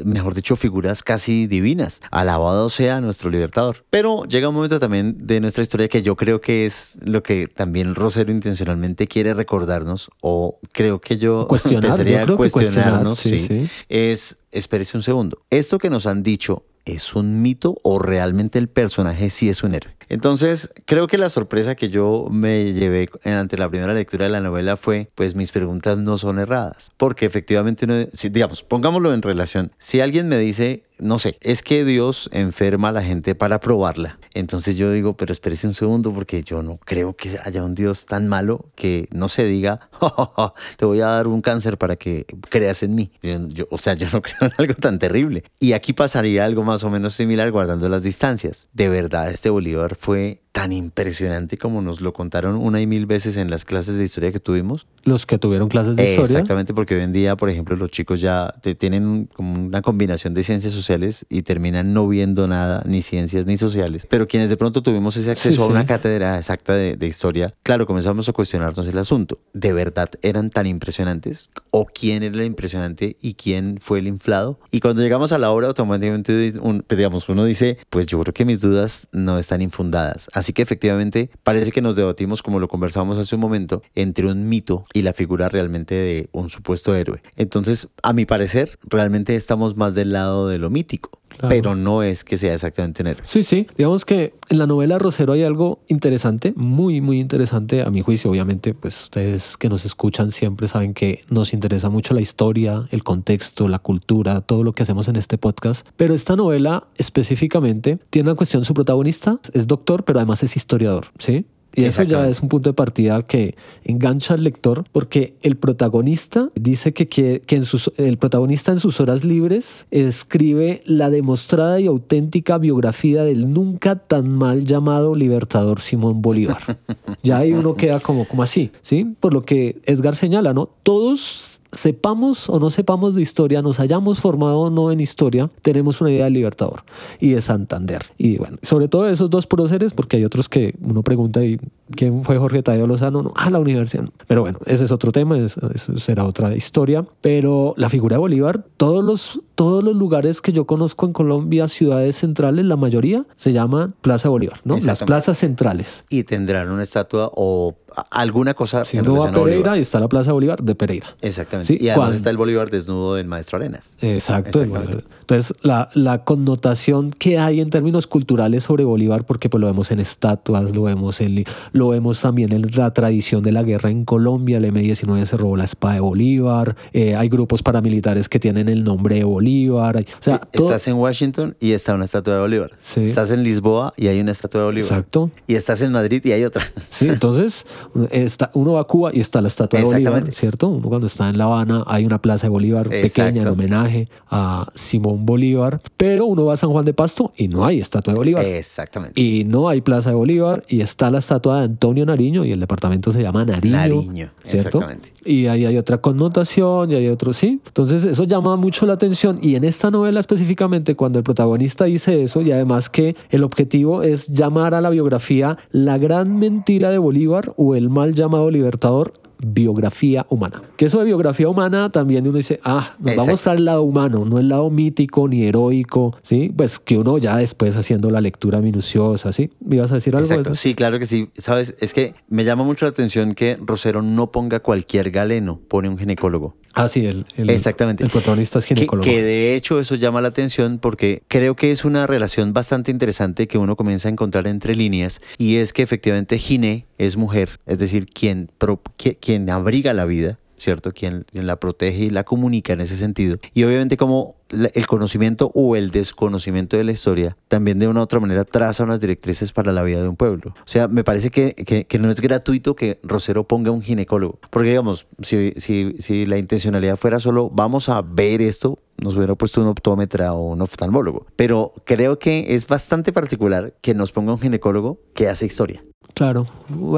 [0.06, 2.01] mejor dicho, figuras casi divinas.
[2.12, 3.83] Alabado sea nuestro libertador.
[3.89, 7.47] Pero llega un momento también de nuestra historia que yo creo que es lo que
[7.47, 13.19] también Rosero intencionalmente quiere recordarnos, o creo que yo Cuestionar, empezaría yo a cuestionar, cuestionarnos,
[13.19, 13.69] sí, sí, sí.
[13.89, 18.67] es, espérese un segundo, esto que nos han dicho ¿Es un mito o realmente el
[18.67, 19.93] personaje sí es un héroe?
[20.10, 24.41] Entonces, creo que la sorpresa que yo me llevé ante la primera lectura de la
[24.41, 26.91] novela fue, pues mis preguntas no son erradas.
[26.98, 29.72] Porque efectivamente, si, digamos, pongámoslo en relación.
[29.78, 34.19] Si alguien me dice, no sé, es que Dios enferma a la gente para probarla.
[34.34, 38.06] Entonces yo digo, pero espérese un segundo porque yo no creo que haya un Dios
[38.06, 41.78] tan malo que no se diga, "Ja, ja, ja, te voy a dar un cáncer
[41.78, 43.12] para que creas en mí.
[43.22, 45.43] Yo- o sea, yo no creo en algo tan terrible.
[45.60, 48.69] Y aquí pasaría algo más o menos similar guardando las distancias.
[48.74, 53.38] De verdad, este Bolívar fue tan impresionante como nos lo contaron una y mil veces
[53.38, 54.88] en las clases de historia que tuvimos.
[55.03, 56.31] Los que tuvieron clases de Eh, historia.
[56.39, 60.33] Exactamente, porque hoy en día, por ejemplo, los chicos ya te- tienen como una combinación
[60.33, 64.07] de ciencias sociales y terminan no viendo nada, ni ciencias ni sociales.
[64.09, 65.88] Pero quienes de pronto tuvimos ese acceso Sí, a una sí.
[65.88, 69.39] cátedra exacta de, de historia, claro, comenzamos a cuestionarnos el asunto.
[69.53, 71.51] ¿De verdad eran tan impresionantes?
[71.71, 74.59] ¿O quién era el impresionante y quién fue el inflado?
[74.71, 78.33] Y cuando llegamos a la obra, automáticamente un- pues, digamos, uno dice, pues yo creo
[78.33, 80.27] que mis dudas no están infundadas.
[80.39, 84.47] Así que efectivamente parece que nos debatimos, como lo conversábamos hace un momento, entre un
[84.47, 87.21] mito y la figura realmente de un supuesto héroe.
[87.36, 91.18] Entonces, a mi parecer, realmente estamos más del lado de lo mítico.
[91.39, 91.56] Claro.
[91.56, 93.23] Pero no es que sea exactamente héroe.
[93.23, 93.65] Sí, sí.
[93.78, 98.30] Digamos que en la novela Rosero hay algo interesante, muy, muy interesante a mi juicio.
[98.30, 103.06] Obviamente, pues ustedes que nos escuchan siempre saben que nos interesa mucho la historia, el
[103.06, 105.88] contexto, la cultura, todo lo que hacemos en este podcast.
[105.95, 108.65] Pero esta novela específicamente tiene una cuestión.
[108.65, 111.45] Su protagonista es doctor, pero además es historiador, ¿sí?
[111.75, 116.49] Y eso ya es un punto de partida que engancha al lector porque el protagonista
[116.55, 121.79] dice que, quiere- que en sus, el protagonista en sus horas libres escribe la demostrada
[121.79, 126.79] y auténtica biografía del nunca tan mal llamado libertador Simón Bolívar.
[127.23, 129.15] ya ahí uno queda como, como así, ¿sí?
[129.19, 130.69] Por lo que Edgar señala, ¿no?
[130.84, 136.02] Todos sepamos o no sepamos de historia, nos hayamos formado o no en historia, tenemos
[136.02, 136.84] una idea del Libertador
[137.20, 138.04] y de Santander.
[138.18, 141.58] Y bueno, sobre todo de esos dos próceres, porque hay otros que uno pregunta, ¿y
[141.95, 143.21] quién fue Jorge Tadeo Lozano?
[143.23, 144.06] No, ah, la universidad.
[144.28, 147.06] Pero bueno, ese es otro tema, es- eso será otra historia.
[147.21, 151.67] Pero la figura de Bolívar, todos los, todos los lugares que yo conozco en Colombia,
[151.67, 154.78] ciudades centrales, la mayoría se llama Plaza Bolívar, ¿no?
[154.80, 156.06] Las plazas centrales.
[156.10, 159.78] Y tendrán una estatua o a- alguna cosa Si uno va a a Pereira Bolívar.
[159.78, 161.15] y está la Plaza Bolívar de Pereira.
[161.21, 161.67] Exactamente.
[161.67, 163.95] Sí, y además cuando- está el Bolívar desnudo del Maestro Arenas.
[164.02, 164.62] Exacto.
[164.62, 169.91] Entonces, la, la connotación que hay en términos culturales sobre Bolívar, porque pues, lo vemos
[169.91, 171.43] en estatuas, lo vemos, en,
[171.80, 175.58] lo vemos también en la tradición de la guerra en Colombia, el M-19 se robó
[175.58, 180.04] la espada de Bolívar, eh, hay grupos paramilitares que tienen el nombre de Bolívar, o
[180.22, 182.72] sea, todo- Estás en Washington y está una estatua de Bolívar.
[182.80, 183.06] Sí.
[183.06, 184.86] Estás en Lisboa y hay una estatua de Bolívar.
[184.92, 185.32] Exacto.
[185.48, 186.63] Y estás en Madrid y hay otra.
[186.89, 187.65] Sí, entonces
[188.12, 190.32] está, uno va a Cuba y está la estatua de Bolívar.
[190.32, 190.67] ¿cierto?
[190.69, 194.67] Uno cuando está en La Habana hay una plaza de Bolívar pequeña en homenaje a
[194.75, 198.12] Simón Simón Bolívar, pero uno va a San Juan de Pasto y no hay estatua
[198.13, 198.44] de Bolívar.
[198.44, 199.19] Exactamente.
[199.21, 202.60] Y no hay Plaza de Bolívar y está la estatua de Antonio Nariño y el
[202.60, 203.76] departamento se llama Nariño.
[203.76, 204.80] Nariño, ¿cierto?
[204.80, 205.13] exactamente.
[205.24, 207.62] Y ahí hay otra connotación y hay otro, sí.
[207.67, 212.24] Entonces eso llama mucho la atención y en esta novela específicamente cuando el protagonista dice
[212.24, 216.98] eso y además que el objetivo es llamar a la biografía la gran mentira de
[216.98, 220.62] Bolívar o el mal llamado libertador biografía humana.
[220.77, 223.31] Que eso de biografía humana también uno dice, ah, nos va a Exacto.
[223.31, 226.54] mostrar el lado humano, no el lado mítico ni heroico, ¿sí?
[226.56, 229.50] Pues que uno ya después haciendo la lectura minuciosa, ¿sí?
[229.60, 230.25] ¿Me ibas a decir algo?
[230.25, 230.56] Exacto, Edgar?
[230.58, 231.29] sí, claro que sí.
[231.37, 235.90] Sabes, es que me llama mucho la atención que Rosero no ponga cualquier galeno, pone
[235.90, 236.56] un ginecólogo.
[236.75, 238.04] Ah, sí, el, el- Exactamente.
[238.04, 239.04] El protagonista es Que, ginecólogo.
[239.04, 243.48] que de hecho eso llama la atención porque creo que es una relación bastante interesante
[243.48, 247.79] que uno comienza a encontrar entre líneas y es que efectivamente Gine es mujer, es
[247.79, 250.37] decir, quien, pro- qui- quien abriga la vida.
[250.56, 250.91] ¿Cierto?
[250.91, 253.37] Quien, quien la protege y la comunica en ese sentido.
[253.54, 254.35] Y obviamente como
[254.73, 258.83] el conocimiento o el desconocimiento de la historia también de una u otra manera traza
[258.83, 260.52] unas directrices para la vida de un pueblo.
[260.58, 264.39] O sea, me parece que, que- que no es gratuito que Rosero ponga un ginecólogo.
[264.50, 269.35] Porque digamos, si, si, si la intencionalidad fuera solo vamos a ver esto, nos hubiera
[269.35, 271.25] puesto un optómetra o un oftalmólogo.
[271.35, 275.83] Pero creo que es bastante particular que nos ponga un ginecólogo que hace historia.
[276.15, 276.47] Claro.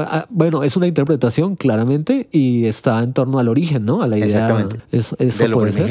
[0.00, 4.02] Ah, Bueno, es una interpretación claramente y está en torno al origen, ¿no?
[4.02, 4.26] A la idea.
[4.26, 4.80] Exactamente.
[4.90, 5.82] Es, eso De lo ser.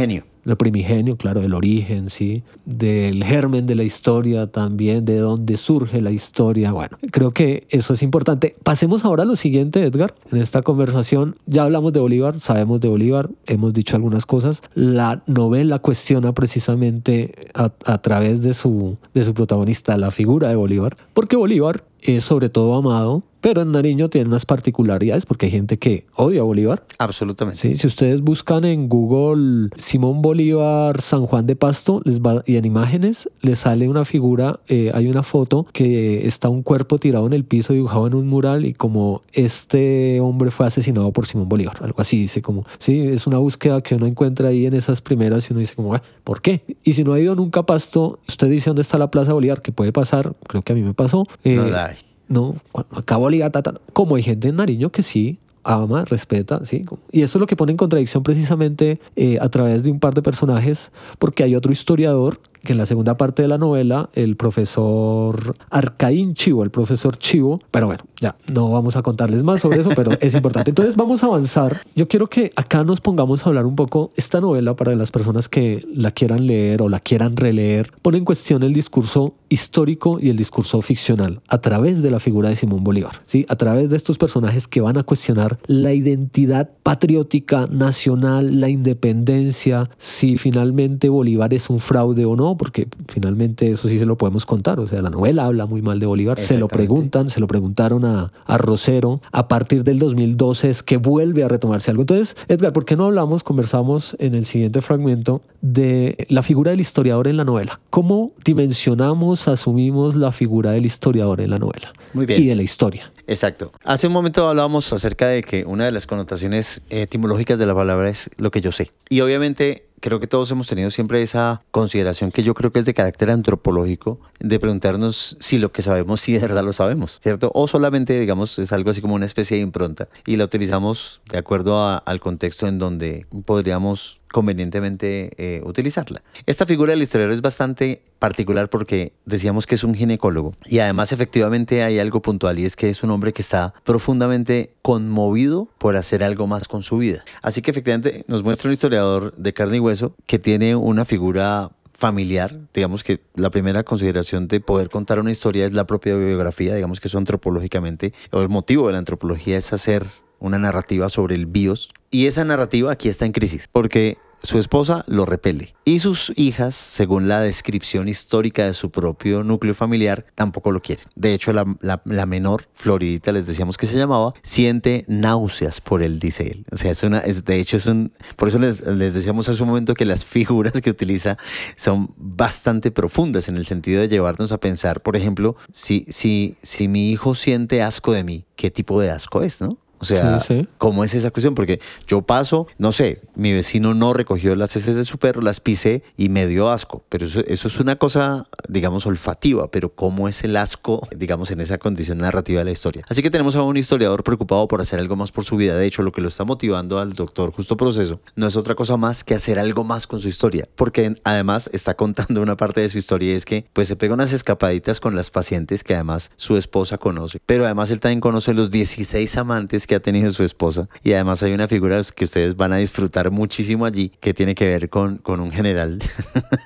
[0.43, 2.43] Lo primigenio, claro, del origen, sí.
[2.65, 6.71] Del germen de la historia también, de dónde surge la historia.
[6.71, 8.55] Bueno, creo que eso es importante.
[8.63, 10.15] Pasemos ahora a lo siguiente, Edgar.
[10.31, 14.63] En esta conversación ya hablamos de Bolívar, sabemos de Bolívar, hemos dicho algunas cosas.
[14.73, 20.55] La novela cuestiona precisamente a, a través de su, de su protagonista la figura de
[20.55, 25.51] Bolívar, porque Bolívar es sobre todo amado, pero en Nariño tiene unas particularidades porque hay
[25.51, 26.85] gente que odia a Bolívar.
[26.99, 27.59] Absolutamente.
[27.59, 32.55] Sí, si ustedes buscan en Google Simón Bolívar San Juan de Pasto les va, y
[32.57, 37.25] en imágenes les sale una figura, eh, hay una foto que está un cuerpo tirado
[37.27, 41.49] en el piso dibujado en un mural y como este hombre fue asesinado por Simón
[41.49, 45.01] Bolívar, algo así dice como, sí, es una búsqueda que uno encuentra ahí en esas
[45.01, 46.61] primeras y uno dice como, "Ah, ¿por qué?
[46.83, 49.61] Y si no ha ido nunca a Pasto, usted dice dónde está la Plaza Bolívar,
[49.61, 51.25] que puede pasar, creo que a mí me pasó.
[51.43, 52.10] eh, No.
[52.31, 53.81] No, cuando acabo Liga, ta, ta, ta.
[53.93, 56.85] como hay gente en Nariño que sí ama, respeta, sí.
[57.11, 60.13] Y eso es lo que pone en contradicción precisamente eh, a través de un par
[60.13, 64.35] de personajes, porque hay otro historiador que en la segunda parte de la novela, el
[64.35, 69.79] profesor Arcaín Chivo, el profesor Chivo, pero bueno, ya no vamos a contarles más sobre
[69.79, 70.71] eso, pero es importante.
[70.71, 71.81] Entonces vamos a avanzar.
[71.95, 75.49] Yo quiero que acá nos pongamos a hablar un poco esta novela para las personas
[75.49, 80.29] que la quieran leer o la quieran releer, pone en cuestión el discurso histórico y
[80.29, 83.45] el discurso ficcional a través de la figura de Simón Bolívar, ¿sí?
[83.49, 89.89] A través de estos personajes que van a cuestionar la identidad patriótica nacional, la independencia,
[89.97, 94.45] si finalmente Bolívar es un fraude o no, porque finalmente eso sí se lo podemos
[94.45, 97.47] contar, o sea, la novela habla muy mal de Bolívar, se lo preguntan, se lo
[97.47, 102.03] preguntaron a, a Rosero, a partir del 2012 es que vuelve a retomarse algo.
[102.03, 106.81] Entonces, Edgar, ¿por qué no hablamos, conversamos en el siguiente fragmento de la figura del
[106.81, 107.79] historiador en la novela?
[107.89, 111.93] ¿Cómo dimensionamos, asumimos la figura del historiador en la novela?
[112.13, 112.41] Muy bien.
[112.41, 113.11] Y de la historia.
[113.27, 113.71] Exacto.
[113.83, 118.09] Hace un momento hablábamos acerca de que una de las connotaciones etimológicas de la palabra
[118.09, 118.91] es lo que yo sé.
[119.09, 122.85] Y obviamente creo que todos hemos tenido siempre esa consideración que yo creo que es
[122.85, 127.51] de carácter antropológico, de preguntarnos si lo que sabemos, si de verdad lo sabemos, ¿cierto?
[127.53, 131.37] O solamente, digamos, es algo así como una especie de impronta y la utilizamos de
[131.37, 136.21] acuerdo a- al contexto en donde podríamos convenientemente eh, utilizarla.
[136.45, 141.11] Esta figura del historiador es bastante particular porque decíamos que es un ginecólogo y además
[141.11, 145.95] efectivamente hay algo puntual y es que es un hombre que está profundamente conmovido por
[145.95, 147.23] hacer algo más con su vida.
[147.41, 151.71] Así que efectivamente nos muestra un historiador de carne y hueso que tiene una figura
[152.01, 156.73] familiar, digamos que la primera consideración de poder contar una historia es la propia biografía,
[156.73, 160.07] digamos que eso antropológicamente, o el motivo de la antropología es hacer
[160.41, 165.03] una narrativa sobre el bios, y esa narrativa aquí está en crisis, porque su esposa
[165.07, 170.71] lo repele y sus hijas, según la descripción histórica de su propio núcleo familiar, tampoco
[170.71, 171.05] lo quieren.
[171.15, 176.47] De hecho, la, menor, Floridita, les decíamos que se llamaba, siente náuseas por él, dice
[176.47, 176.65] él.
[176.71, 179.61] O sea, es una, es, de hecho es un, por eso les, les decíamos hace
[179.61, 181.37] un momento que las figuras que utiliza
[181.75, 186.87] son bastante profundas en el sentido de llevarnos a pensar, por ejemplo, si, si, si
[186.87, 189.77] mi hijo siente asco de mí, ¿qué tipo de asco es, no?
[190.01, 190.67] O sea, Sí, sí.
[190.77, 191.55] ¿cómo es esa cuestión?
[191.55, 195.59] Porque yo paso, no sé, mi vecino no recogió las heces de su perro, las
[195.59, 197.03] pisé y me dio asco.
[197.09, 199.69] Pero eso, eso es una cosa, digamos, olfativa.
[199.69, 203.05] Pero ¿cómo es el asco, digamos, en esa condición narrativa de la historia?
[203.09, 205.75] Así que tenemos a un historiador preocupado por hacer algo más por su vida.
[205.77, 208.97] De hecho, lo que lo está motivando al doctor Justo Proceso no es otra cosa
[208.97, 210.67] más que hacer algo más con su historia.
[210.75, 214.13] Porque además está contando una parte de su historia y es que pues se pega
[214.13, 217.39] unas escapaditas con las pacientes que además su esposa conoce.
[217.45, 220.87] Pero además él también conoce los 16 amantes que ha tenido su esposa.
[221.03, 224.65] Y además hay una figura que ustedes van a disfrutar muchísimo allí que tiene que
[224.65, 225.99] ver con, con un general.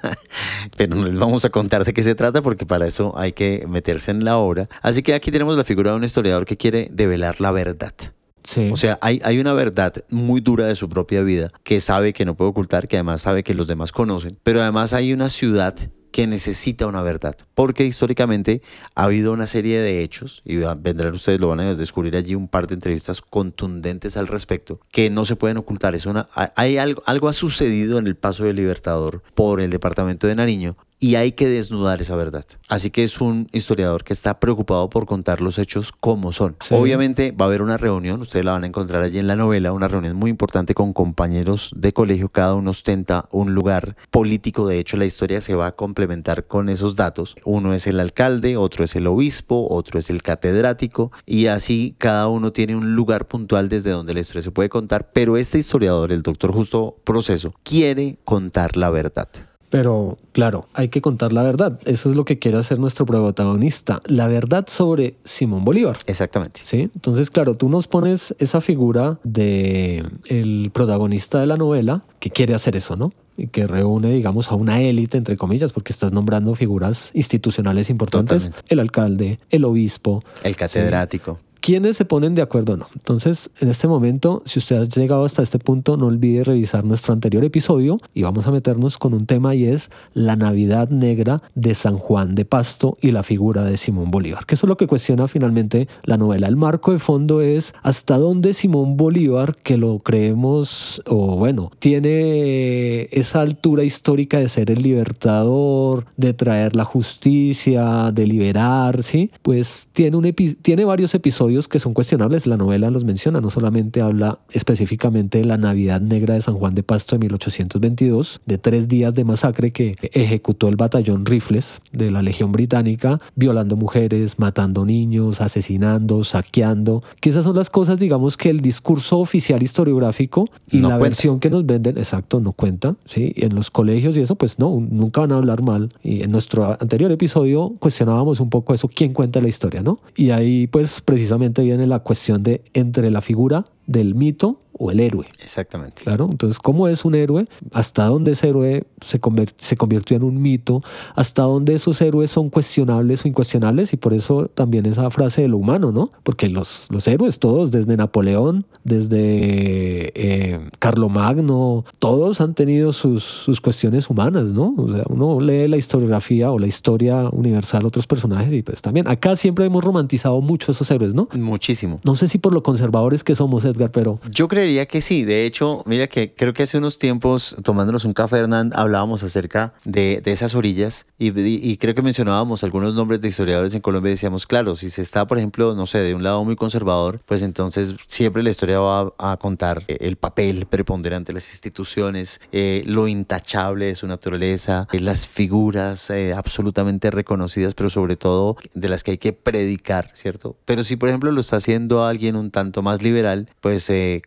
[0.77, 3.65] Pero no les vamos a contar de qué se trata porque para eso hay que
[3.67, 4.69] meterse en la obra.
[4.83, 7.95] Así que aquí tenemos la figura de un historiador que quiere develar la verdad.
[8.43, 8.69] Sí.
[8.71, 12.25] O sea, hay, hay una verdad muy dura de su propia vida que sabe que
[12.25, 15.75] no puede ocultar, que además sabe que los demás conocen, pero además hay una ciudad
[16.11, 18.61] que necesita una verdad, porque históricamente
[18.95, 22.47] ha habido una serie de hechos, y vendrán ustedes, lo van a descubrir allí un
[22.47, 25.95] par de entrevistas contundentes al respecto, que no se pueden ocultar.
[25.95, 30.27] Es una, hay algo, algo ha sucedido en el paso del Libertador por el departamento
[30.27, 32.45] de Nariño y hay que desnudar esa verdad.
[32.69, 36.55] Así que es un historiador que está preocupado por contar los hechos como son.
[36.61, 36.73] Sí.
[36.73, 39.73] Obviamente va a haber una reunión, ustedes la van a encontrar allí en la novela,
[39.73, 44.79] una reunión muy importante con compañeros de colegio, cada uno ostenta un lugar político, de
[44.79, 47.35] hecho la historia se va a complementar con esos datos.
[47.43, 52.27] Uno es el alcalde, otro es el obispo, otro es el catedrático y así cada
[52.27, 56.11] uno tiene un lugar puntual desde donde la historia se puede contar, pero este historiador,
[56.11, 59.27] el doctor Justo Proceso, quiere contar la verdad.
[59.75, 61.79] Pero claro, hay que contar la verdad.
[61.85, 64.01] Eso es lo que quiere hacer nuestro protagonista.
[64.05, 65.97] La verdad sobre Simón Bolívar.
[66.05, 66.61] Exactamente.
[66.63, 66.89] ¿Sí?
[66.95, 72.53] Entonces, claro, tú nos pones esa figura de el protagonista de la novela que quiere
[72.53, 73.13] hacer eso, ¿no?
[73.37, 78.43] Y que reúne, digamos, a una élite, entre comillas, porque estás nombrando figuras institucionales importantes.
[78.43, 78.73] Totalmente.
[78.73, 80.23] El alcalde, el obispo.
[80.43, 81.39] El catedrático.
[81.65, 82.85] ¿Quiénes se ponen de acuerdo o no?
[82.93, 87.11] Entonces, en este momento, si usted ha llegado hasta este punto, no olvide revisar nuestro
[87.11, 91.73] anterior episodio y vamos a meternos con un tema y es la Navidad Negra de
[91.73, 94.85] San Juan de Pasto y la figura de Simón Bolívar, que eso es lo que
[94.85, 96.47] cuestiona finalmente la novela.
[96.47, 103.07] El marco de fondo es hasta dónde Simón Bolívar, que lo creemos, o bueno, tiene
[103.11, 109.31] esa altura histórica de ser el libertador, de traer la justicia, de liberar, ¿sí?
[109.41, 112.45] Pues tiene, un tiene varios episodios que son cuestionables.
[112.47, 116.75] La novela los menciona, no solamente habla específicamente de la Navidad Negra de San Juan
[116.75, 122.11] de Pasto de 1822, de tres días de masacre que ejecutó el batallón Rifles de
[122.11, 128.37] la Legión Británica, violando mujeres, matando niños, asesinando, saqueando, que esas son las cosas, digamos,
[128.37, 131.03] que el discurso oficial historiográfico y No la cuenta.
[131.03, 133.33] versión que nos venden, exacto, no cuenta, ¿sí?
[133.37, 135.89] En los colegios y eso, pues no, nunca van a hablar mal.
[136.03, 139.99] Y en nuestro anterior episodio cuestionábamos un poco eso, quién cuenta la historia, ¿no?
[140.15, 144.99] Y ahí, pues, precisamente viene la cuestión de entre la figura del mito o el
[144.99, 145.25] héroe.
[145.41, 146.03] Exactamente.
[146.03, 147.45] Claro, entonces, ¿cómo es un héroe?
[147.71, 149.19] ¿Hasta dónde ese héroe se,
[149.57, 150.83] se convirtió en un mito?
[151.15, 153.93] ¿Hasta dónde esos héroes son cuestionables o incuestionables?
[153.93, 156.09] Y por eso también esa frase de lo humano, ¿no?
[156.23, 163.61] Porque los, los héroes, todos, desde Napoleón, desde eh, Carlomagno, todos han tenido sus, sus
[163.61, 164.73] cuestiones humanas, ¿no?
[164.77, 169.07] O sea, uno lee la historiografía o la historia universal otros personajes y pues también
[169.07, 171.27] acá siempre hemos romantizado mucho esos héroes, ¿no?
[171.33, 171.99] Muchísimo.
[172.03, 175.23] No sé si por lo conservadores que somos, Edgar, pero Yo creería que sí.
[175.25, 179.73] De hecho, mira que creo que hace unos tiempos, tomándonos un café, Hernán, hablábamos acerca
[179.83, 183.81] de, de esas orillas y, y- y creo que mencionábamos algunos nombres de historiadores en
[183.81, 186.55] Colombia y decíamos, claro, si se está, por ejemplo, no sé, de un lado muy
[186.55, 191.51] conservador, pues entonces siempre la historia va a contar eh, el papel preponderante de las
[191.51, 198.15] instituciones, eh, lo intachable de su naturaleza, eh, las figuras eh, absolutamente reconocidas, pero sobre
[198.15, 200.55] todo de las que hay que predicar, ¿cierto?
[200.65, 204.21] Pero si, por ejemplo, lo está haciendo alguien un tanto más liberal, pues eh,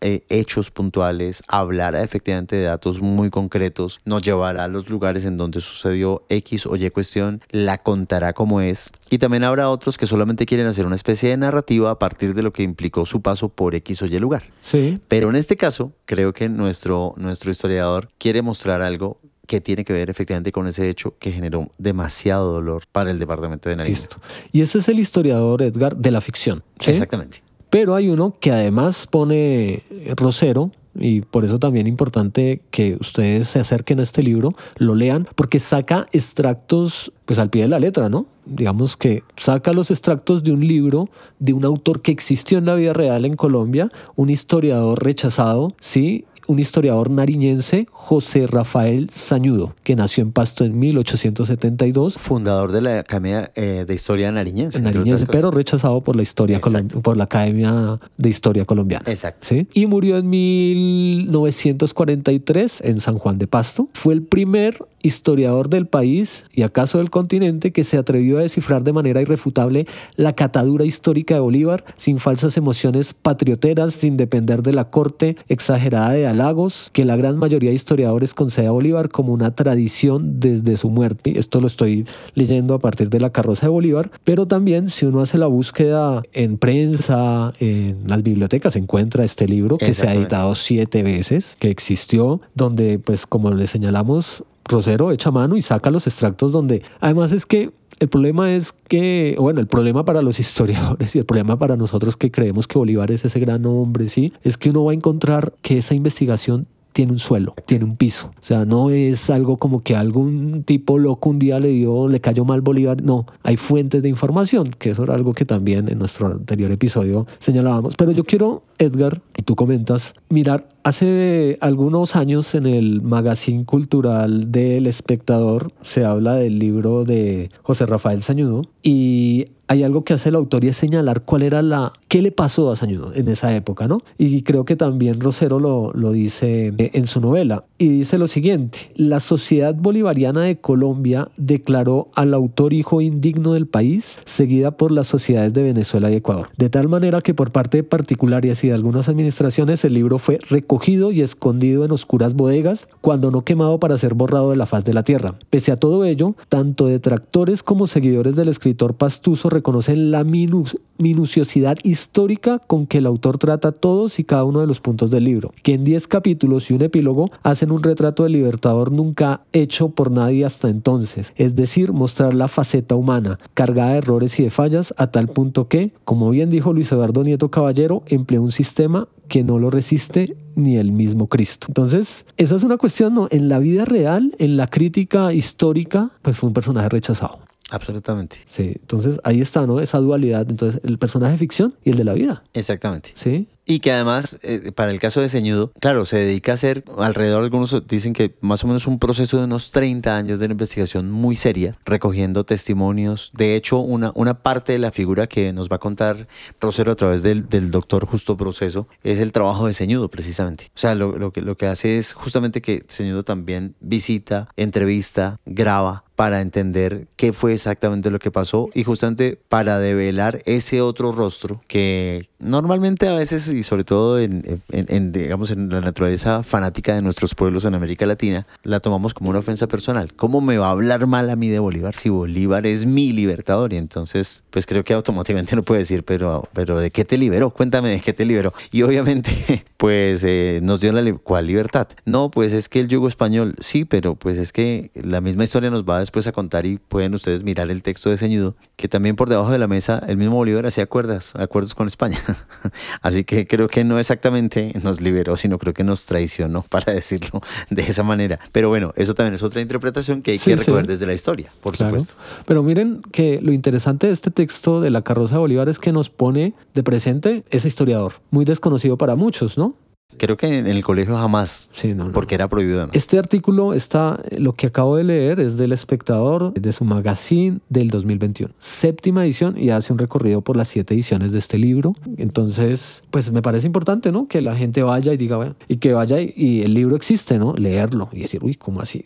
[0.00, 5.36] eh, hechos puntuales, hablará efectivamente de datos muy concretos, nos llevará a los lugares en
[5.36, 8.92] donde sucedió X o Y cuestión, la contará como es.
[9.10, 12.42] Y también habrá otros que solamente quieren hacer una especie de narrativa a partir de
[12.42, 14.44] lo que implicó su paso por X o Y lugar.
[14.60, 19.84] sí, Pero en este caso, creo que nuestro, nuestro historiador quiere mostrar algo que tiene
[19.84, 23.96] que ver efectivamente con ese hecho que generó demasiado dolor para el departamento de Nariño.
[23.96, 24.16] Listo.
[24.52, 26.62] Y ese es el historiador, Edgar, de la ficción.
[26.78, 26.92] ¿sí?
[26.92, 27.42] Exactamente.
[27.72, 33.48] Pero hay uno que además pone eh, Rosero, y por eso también importante que ustedes
[33.48, 37.78] se acerquen a este libro, lo lean, porque saca extractos pues al pie de la
[37.78, 38.26] letra, ¿no?
[38.44, 41.08] Digamos que saca los extractos de un libro
[41.38, 46.26] de un autor que existió en la vida real en Colombia, un historiador rechazado, ¿sí?
[46.46, 52.14] Un historiador nariñense, José Rafael Sañudo, que nació en Pasto en 1872.
[52.14, 54.80] Fundador de la Academia eh, de Historia Nariñense.
[54.80, 56.60] Nariñense, pero rechazado por la historia
[57.02, 59.04] por la Academia de Historia Colombiana.
[59.08, 59.46] Exacto.
[59.46, 59.66] ¿sí?
[59.74, 63.88] Y murió en 1943 en San Juan de Pasto.
[63.92, 68.84] Fue el primer historiador del país y acaso del continente que se atrevió a descifrar
[68.84, 69.86] de manera irrefutable
[70.16, 76.12] la catadura histórica de Bolívar sin falsas emociones patrioteras, sin depender de la corte exagerada
[76.12, 80.76] de halagos que la gran mayoría de historiadores concede a Bolívar como una tradición desde
[80.76, 81.38] su muerte.
[81.38, 85.20] Esto lo estoy leyendo a partir de la carroza de Bolívar, pero también si uno
[85.20, 90.54] hace la búsqueda en prensa, en las bibliotecas, encuentra este libro que se ha editado
[90.54, 96.06] siete veces, que existió, donde pues como le señalamos, Rosero echa mano y saca los
[96.06, 97.72] extractos donde además es que
[98.02, 102.16] el problema es que, bueno, el problema para los historiadores y el problema para nosotros
[102.16, 105.52] que creemos que Bolívar es ese gran hombre, sí, es que uno va a encontrar
[105.62, 108.32] que esa investigación tiene un suelo, tiene un piso.
[108.36, 112.20] O sea, no es algo como que algún tipo loco un día le dio, le
[112.20, 113.02] cayó mal Bolívar.
[113.02, 117.26] No, hay fuentes de información, que eso era algo que también en nuestro anterior episodio
[117.38, 117.94] señalábamos.
[117.96, 124.50] Pero yo quiero, Edgar, y tú comentas, mirar, hace algunos años en el magazine cultural
[124.50, 130.28] del espectador se habla del libro de José Rafael Sañudo y hay algo que hace
[130.28, 133.54] el autor y es señalar cuál era la, qué le pasó a Sañudo en esa
[133.56, 134.02] época, ¿no?
[134.18, 137.64] Y creo que también Rosero lo, lo dice en su novela.
[137.78, 143.66] Y dice lo siguiente, la Sociedad Bolivariana de Colombia declaró al autor hijo indigno del
[143.66, 146.50] país, seguida por las sociedades de Venezuela y Ecuador.
[146.58, 150.38] De tal manera que por parte de particulares y de algunas administraciones el libro fue
[150.72, 154.86] recogido y escondido en oscuras bodegas, cuando no quemado para ser borrado de la faz
[154.86, 155.34] de la tierra.
[155.50, 161.76] Pese a todo ello, tanto detractores como seguidores del escritor Pastuso reconocen la minu- minuciosidad
[161.82, 165.52] histórica con que el autor trata todos y cada uno de los puntos del libro,
[165.62, 170.10] que en 10 capítulos y un epílogo hacen un retrato del libertador nunca hecho por
[170.10, 174.94] nadie hasta entonces, es decir, mostrar la faceta humana, cargada de errores y de fallas,
[174.96, 179.44] a tal punto que, como bien dijo Luis Eduardo Nieto Caballero, empleó un sistema que
[179.44, 181.68] no lo resiste ni el mismo Cristo.
[181.70, 183.28] Entonces, esa es una cuestión, ¿no?
[183.30, 187.38] En la vida real, en la crítica histórica, pues fue un personaje rechazado.
[187.70, 188.36] Absolutamente.
[188.46, 189.80] Sí, entonces ahí está, ¿no?
[189.80, 190.44] Esa dualidad.
[190.50, 192.44] Entonces, el personaje de ficción y el de la vida.
[192.52, 193.12] Exactamente.
[193.14, 193.46] Sí.
[193.64, 197.44] Y que además, eh, para el caso de Ceñudo, claro, se dedica a hacer alrededor,
[197.44, 201.36] algunos dicen que más o menos un proceso de unos 30 años de investigación muy
[201.36, 203.30] seria, recogiendo testimonios.
[203.34, 206.26] De hecho, una, una parte de la figura que nos va a contar
[206.60, 210.70] Rosero a través del, del doctor Justo Proceso es el trabajo de Ceñudo, precisamente.
[210.74, 215.38] O sea, lo, lo que, lo que hace es justamente que Ceñudo también visita, entrevista,
[215.46, 221.10] graba para entender qué fue exactamente lo que pasó y justamente para develar ese otro
[221.10, 226.42] rostro que normalmente a veces y sobre todo en, en- en, digamos en la naturaleza
[226.42, 230.12] fanática de nuestros pueblos en América Latina la tomamos como una ofensa personal.
[230.14, 233.72] ¿Cómo me va a hablar mal a mí de Bolívar si Bolívar es mi libertador?
[233.72, 237.50] Y entonces pues creo que automáticamente no puede decir pero, pero ¿de qué te liberó?
[237.50, 238.52] Cuéntame de qué te liberó.
[238.70, 241.88] Y obviamente pues eh, nos dio la li- ¿cuál libertad?
[242.04, 245.70] No, pues es que el yugo español, sí, pero pues es que la misma historia
[245.70, 249.16] nos va después a contar y pueden ustedes mirar el texto de Ceñudo, que también
[249.16, 252.18] por debajo de la mesa el mismo Bolívar hacía acuerdos, acuerdos con España.
[253.02, 257.40] Así que creo que no exactamente nos liberó, sino creo que nos traicionó, para decirlo
[257.70, 258.38] de esa manera.
[258.52, 260.64] Pero bueno, eso también es otra interpretación que hay Sí, que sí.
[260.66, 261.90] recoger desde la historia, por Claro.
[261.98, 262.14] supuesto.
[262.46, 265.92] Pero miren que lo interesante de este texto de la carroza de Bolívar es que
[265.92, 269.74] nos pone de presente ese historiador, muy desconocido para muchos, ¿no?
[270.18, 272.12] Creo que en el colegio jamás, Sí, no, no.
[272.12, 272.94] porque era prohibido además.
[272.96, 277.88] Este artículo está, lo que acabo de leer es del espectador de su magazine del
[277.90, 281.94] 2021, séptima edición y hace un recorrido por las siete ediciones de este libro.
[282.18, 284.26] Entonces, pues me parece importante, ¿no?
[284.26, 287.38] Que la gente vaya y diga, bueno, y que vaya y, y el libro existe,
[287.38, 287.52] ¿no?
[287.54, 289.04] Leerlo y decir, uy, ¿cómo así?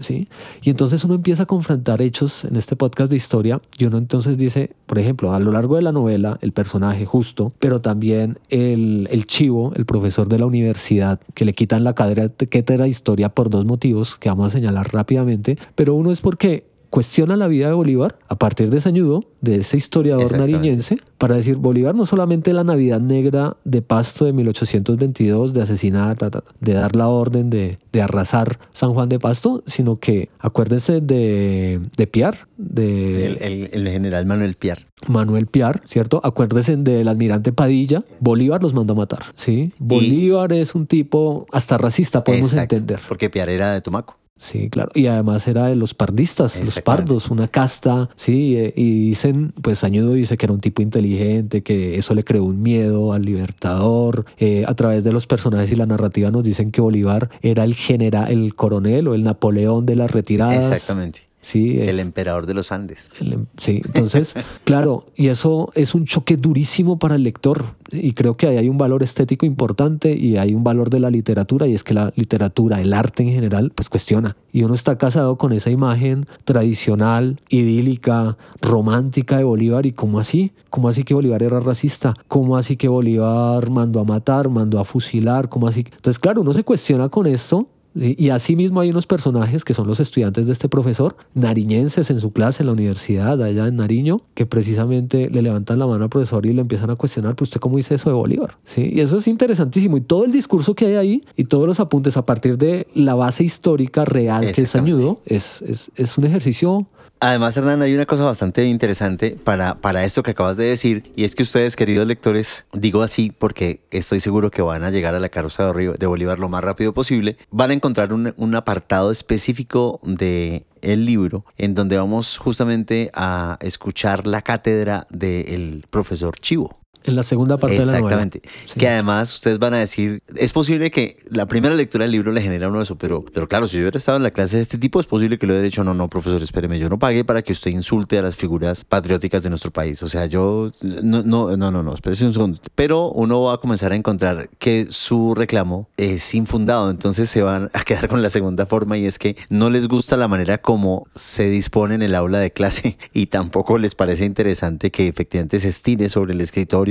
[0.00, 0.28] ¿Sí?
[0.62, 4.36] Y entonces uno empieza a confrontar hechos en este podcast de historia y uno entonces
[4.38, 9.08] dice, por ejemplo, a lo largo de la novela, el personaje justo, pero también el,
[9.10, 13.50] el chivo, el profesor de la universidad, que le quitan la cátedra de historia por
[13.50, 17.74] dos motivos que vamos a señalar rápidamente, pero uno es porque cuestiona la vida de
[17.74, 22.64] Bolívar a partir de Sañudo, de ese historiador nariñense, para decir Bolívar no solamente la
[22.64, 26.16] Navidad Negra de Pasto de 1822, de asesinar,
[26.60, 31.80] de dar la orden de, de arrasar San Juan de Pasto, sino que acuérdense de,
[31.96, 34.86] de Piar, de El, el- el general Manuel Piar.
[35.06, 36.20] Manuel Piar, ¿cierto?
[36.24, 39.72] Acuérdense del almirante Padilla, Bolívar los mandó a matar, ¿sí?
[39.78, 43.00] Bolívar es un tipo hasta racista, podemos Exacto, entender.
[43.08, 44.16] Porque Piar era de Tumaco.
[44.38, 44.90] Sí, claro.
[44.94, 48.56] Y además era de los pardistas, los pardos, una casta, sí.
[48.56, 52.44] eh, Y dicen, pues Añudo dice que era un tipo inteligente, que eso le creó
[52.44, 54.24] un miedo al libertador.
[54.38, 57.74] Eh, a través de los personajes y la narrativa nos dicen que Bolívar era el
[57.74, 60.70] general, el coronel o el Napoleón de las retiradas.
[60.70, 61.27] Exactamente.
[61.40, 63.12] Sí, eh, El emperador de los Andes.
[63.20, 64.34] el- sí, entonces,
[64.64, 67.76] claro, y eso es un choque durísimo para el lector.
[67.90, 71.10] Y creo que ahí hay un valor estético importante y hay un valor de la
[71.10, 74.36] literatura, y es que la literatura, el arte en general, pues cuestiona.
[74.52, 80.52] Y uno está casado con esa imagen tradicional, idílica, romántica de Bolívar, y cómo así,
[80.70, 84.84] cómo así que Bolívar era racista, cómo así que Bolívar mandó a matar, mandó a
[84.84, 85.84] fusilar, cómo así.
[85.90, 87.68] Entonces, claro, uno se cuestiona con esto
[87.98, 92.32] y asimismo hay unos personajes que son los estudiantes de este profesor, nariñenses en su
[92.32, 96.46] clase en la universidad, allá en Nariño, que precisamente le levantan la mano al profesor
[96.46, 98.56] y le empiezan a cuestionar, pues usted cómo dice eso de Bolívar.
[98.64, 98.90] ¿Sí?
[98.94, 99.96] Y eso es interesantísimo.
[99.96, 103.14] Y todo el discurso que hay ahí y todos los apuntes a partir de la
[103.14, 104.78] base histórica real que es.
[104.78, 106.86] Añudo, es, es, es un ejercicio
[107.20, 111.24] Además, Hernán, hay una cosa bastante interesante para, para esto que acabas de decir, y
[111.24, 115.20] es que ustedes, queridos lectores, digo así porque estoy seguro que van a llegar a
[115.20, 119.98] la carroza de Bolívar lo más rápido posible, van a encontrar un, un apartado específico
[120.04, 126.78] de el libro en donde vamos justamente a escuchar la cátedra del profesor Chivo.
[127.04, 128.22] En la segunda parte de la novela.
[128.22, 128.42] Exactamente.
[128.66, 128.78] Sí.
[128.78, 132.42] Que además ustedes van a decir, es posible que la primera lectura del libro le
[132.42, 134.78] genera uno eso, pero, pero claro, si yo hubiera estado en la clase de este
[134.78, 137.42] tipo, es posible que le hubiera dicho, no, no, profesor, espéreme, yo no pagué para
[137.42, 140.02] que usted insulte a las figuras patrióticas de nuestro país.
[140.02, 142.60] O sea, yo, no, no, no, no, no, espérese un segundo.
[142.74, 147.70] Pero uno va a comenzar a encontrar que su reclamo es infundado, entonces se van
[147.72, 151.06] a quedar con la segunda forma y es que no les gusta la manera como
[151.14, 155.68] se dispone en el aula de clase y tampoco les parece interesante que efectivamente se
[155.68, 156.40] estire sobre el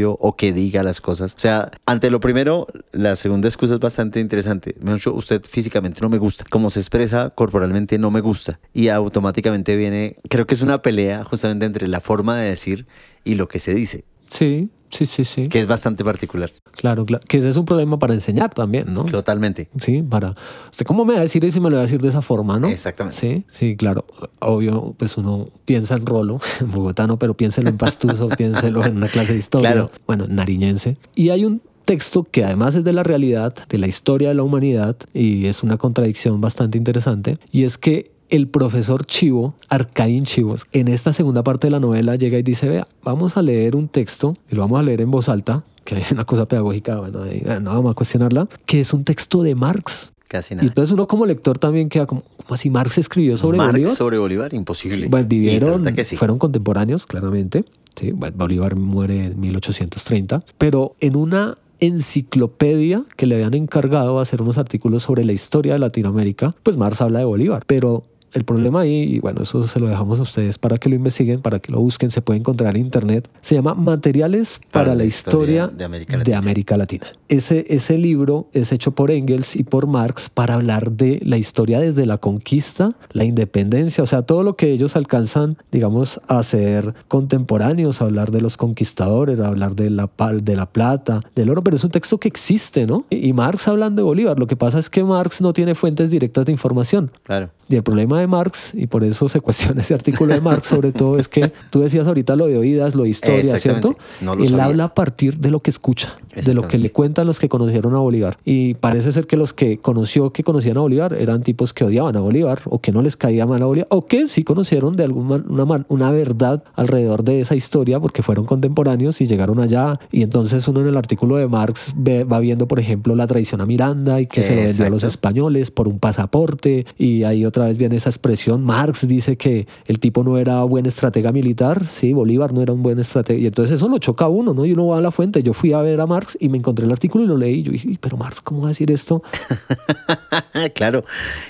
[0.06, 1.36] o que diga las cosas.
[1.36, 4.76] O sea, ante lo primero, la segunda excusa es bastante interesante.
[4.80, 6.44] Mejor dicho, usted físicamente no me gusta.
[6.50, 8.60] Como se expresa corporalmente no me gusta.
[8.74, 12.86] Y automáticamente viene, creo que es una pelea justamente entre la forma de decir
[13.24, 15.50] y lo que se dice, Sí, sí, sí, sí.
[15.50, 16.52] que es bastante particular.
[16.72, 17.24] Claro, claro.
[17.28, 19.06] Que ese es un problema para enseñar también, ¿no?
[19.06, 19.70] Totalmente.
[19.78, 20.34] Sí, para.
[20.72, 22.22] ¿Usted cómo me va a decir eso y me lo va a decir de esa
[22.22, 22.68] forma, no?
[22.68, 23.20] Exactamente.
[23.20, 24.06] Sí, sí, claro.
[24.40, 29.08] Obvio, pues uno piensa en rolo, en bogotano, pero piénselo en pastuso, piénselo en una
[29.08, 29.72] clase de historia.
[29.72, 29.90] Claro.
[30.06, 30.98] Bueno, nariñense.
[31.16, 34.44] Y hay un texto que además es de la realidad, de la historia de la
[34.44, 40.66] humanidad, y es una contradicción bastante interesante, y es que el profesor Chivo, Arcaín Chivos,
[40.72, 43.88] en esta segunda parte de la novela llega y dice, vea, vamos a leer un
[43.88, 47.24] texto, y lo vamos a leer en voz alta, que es una cosa pedagógica, bueno,
[47.24, 50.12] ahí, eh, no vamos a cuestionarla, que es un texto de Marx.
[50.28, 50.68] Casi Y nada.
[50.68, 53.96] entonces uno como lector también queda como, como así Marx escribió sobre Marx Bolívar.
[53.96, 55.04] sobre Bolívar, imposible.
[55.04, 56.18] Sí, bueno, Y vivieron, que sí.
[56.18, 57.64] fueron contemporáneos, claramente.
[57.96, 64.42] Sí, bueno, Bolívar muere en 1830, pero en una enciclopedia que le habían encargado hacer
[64.42, 68.04] unos artículos sobre la historia de Latinoamérica, pues Marx habla de Bolívar, pero
[68.34, 71.42] el problema ahí, y bueno, eso se lo dejamos a ustedes para que lo investiguen,
[71.42, 75.68] para que lo busquen, se puede encontrar en internet, se llama Materiales para, la historia,
[75.68, 76.38] de América de Latina.
[76.38, 77.08] América Latina.
[77.30, 81.80] Ese, ese libro es hecho por Engels y por Marx para hablar de la historia
[81.80, 86.96] desde la conquista, la independencia, o sea, todo lo que ellos alcanzan, digamos, a ser
[87.08, 91.50] contemporáneos, a hablar de los conquistadores, a hablar de la, pal, de la plata, del
[91.52, 93.06] oro, pero es un texto que existe, ¿no?
[93.10, 96.10] Y y Marx hablando de Bolívar, lo que pasa es que Marx no tiene fuentes
[96.10, 97.12] directas de información.
[97.24, 97.50] Claro.
[97.68, 100.92] Y el problema de Marx, y por eso se cuestiona ese artículo de Marx, sobre
[100.92, 103.58] todo es que tú decías ahorita lo de oídas, lo de historia.
[103.60, 103.96] ¿cierto?
[104.22, 104.66] No lo Él sabía.
[104.66, 107.96] habla a partir de lo que escucha, de lo que le cuentan los que conocieron
[107.96, 108.38] a Bolívar.
[108.46, 112.16] Y parece ser que los que conoció que conocían a Bolívar eran tipos que odiaban
[112.16, 115.04] a Bolívar o que no les caía mal a Bolívar o que sí conocieron de
[115.04, 120.00] alguna una, una verdad alrededor de esa historia porque fueron contemporáneos y llegaron allá.
[120.12, 123.62] Y entonces uno en el artículo de Marx ve- va viendo, por ejemplo, la traición
[123.62, 127.46] a Miranda y que se lo vendió a los españoles por un pasaporte y ahí
[127.46, 128.64] otra vez viene esa expresión.
[128.64, 132.84] Marx dice que el tipo no era buen estratega militar, sí, Bolívar no era un
[132.84, 134.66] buen estratega y entonces eso lo choca a uno, ¿no?
[134.66, 135.44] Y uno va a la fuente.
[135.44, 137.64] Yo fui a ver a Marx y me encontré el artículo y lo leí y
[137.64, 139.22] yo dije, "Uy, pero Marx, ¿cómo va a decir esto?
[140.74, 141.04] claro.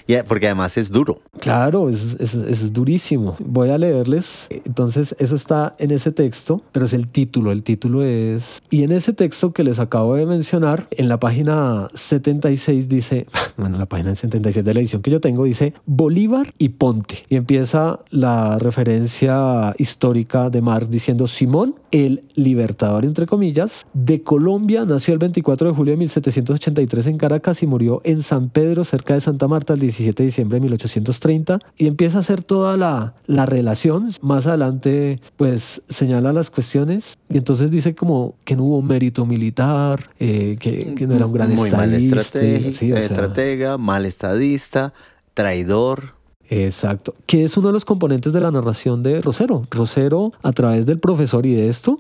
[0.07, 1.19] Ya, porque además es duro.
[1.39, 3.35] Claro, es, es- es durísimo.
[3.39, 4.47] Voy a leerles.
[4.65, 7.51] Entonces, eso está en ese texto, pero es el título.
[7.51, 8.61] El título es...
[8.69, 13.27] Y en ese texto que les acabo de mencionar, en la página 76 dice,
[13.57, 17.25] bueno, en la página 76 de la edición que yo tengo, dice Bolívar y Ponte.
[17.29, 24.85] Y empieza la referencia histórica de Marx diciendo Simón, el libertador, entre comillas, de Colombia,
[24.85, 29.13] nació el 24 de julio de 1783 en Caracas y murió en San Pedro, cerca
[29.13, 31.59] de Santa Marta, el 17 de diciembre de 1830.
[31.77, 34.09] Y empieza a hacer toda la, la relación.
[34.21, 40.09] Más adelante, pues señala las cuestiones y entonces dice como que no hubo mérito militar,
[40.19, 44.05] eh, que, que no era un gran Muy mal estratega, sí, o sea, estratega, mal
[44.05, 44.93] estadista.
[45.33, 46.16] traidor.
[46.49, 47.15] Exacto.
[47.25, 49.65] Que es uno de los componentes de la narración de Rosero.
[49.69, 51.97] Rosero, a través del profesor y de esto,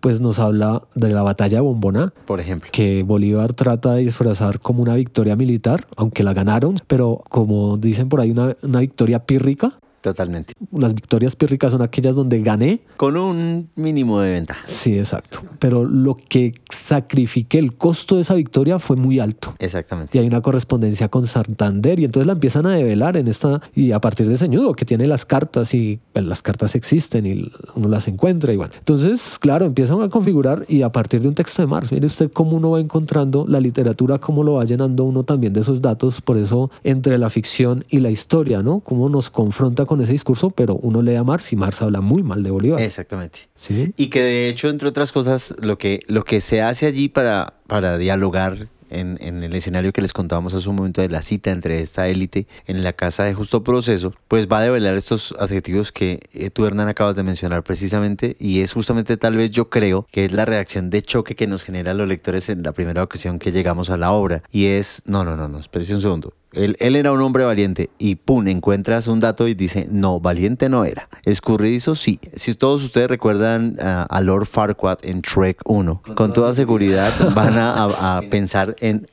[0.00, 2.68] pues nos habla de la batalla de Bombona, Por ejemplo.
[2.72, 8.08] que Bolívar trata de disfrazar como una victoria militar, aunque la ganaron, pero como dicen
[8.08, 9.74] por ahí, una, una victoria pírrica.
[10.02, 10.52] Totalmente.
[10.72, 12.80] Las victorias pírricas son aquellas donde gané.
[12.96, 14.60] Con un mínimo de ventaja.
[14.66, 15.40] Sí, exacto.
[15.60, 19.54] Pero lo que sacrifiqué, el costo de esa victoria fue muy alto.
[19.60, 20.18] Exactamente.
[20.18, 23.92] Y hay una correspondencia con Santander y entonces la empiezan a develar en esta y
[23.92, 27.88] a partir de ese nudo que tiene las cartas y las cartas existen y uno
[27.88, 28.72] las encuentra y bueno.
[28.76, 32.30] Entonces, claro, empiezan a configurar y a partir de un texto de Marx, mire usted
[32.32, 36.20] cómo uno va encontrando la literatura, cómo lo va llenando uno también de esos datos,
[36.20, 38.80] por eso entre la ficción y la historia, ¿no?
[38.80, 42.22] Cómo nos confronta con ese discurso, pero uno lee a Marx y Marx habla muy
[42.22, 42.80] mal de Bolívar.
[42.80, 43.48] Exactamente.
[43.54, 43.92] Sí.
[43.96, 47.54] Y que de hecho, entre otras cosas, lo que, lo que se hace allí para,
[47.66, 51.50] para dialogar en, en el escenario que les contábamos hace un momento de la cita
[51.50, 55.92] entre esta élite en la casa de justo proceso, pues va a develar estos adjetivos
[55.92, 60.06] que eh, tú, Hernán, acabas de mencionar precisamente, y es justamente tal vez yo creo
[60.10, 63.38] que es la reacción de choque que nos genera los lectores en la primera ocasión
[63.38, 66.34] que llegamos a la obra, y es, no, no, no, no, espérese un segundo.
[66.52, 70.68] Él, él era un hombre valiente y pum, encuentras un dato y dice, no, valiente
[70.68, 71.08] no era.
[71.24, 72.20] Escurridizo sí.
[72.34, 77.72] Si todos ustedes recuerdan a Lord Farquaad en Trek 1, con, toda seguridad van a,
[77.84, 79.08] a- a pensar en,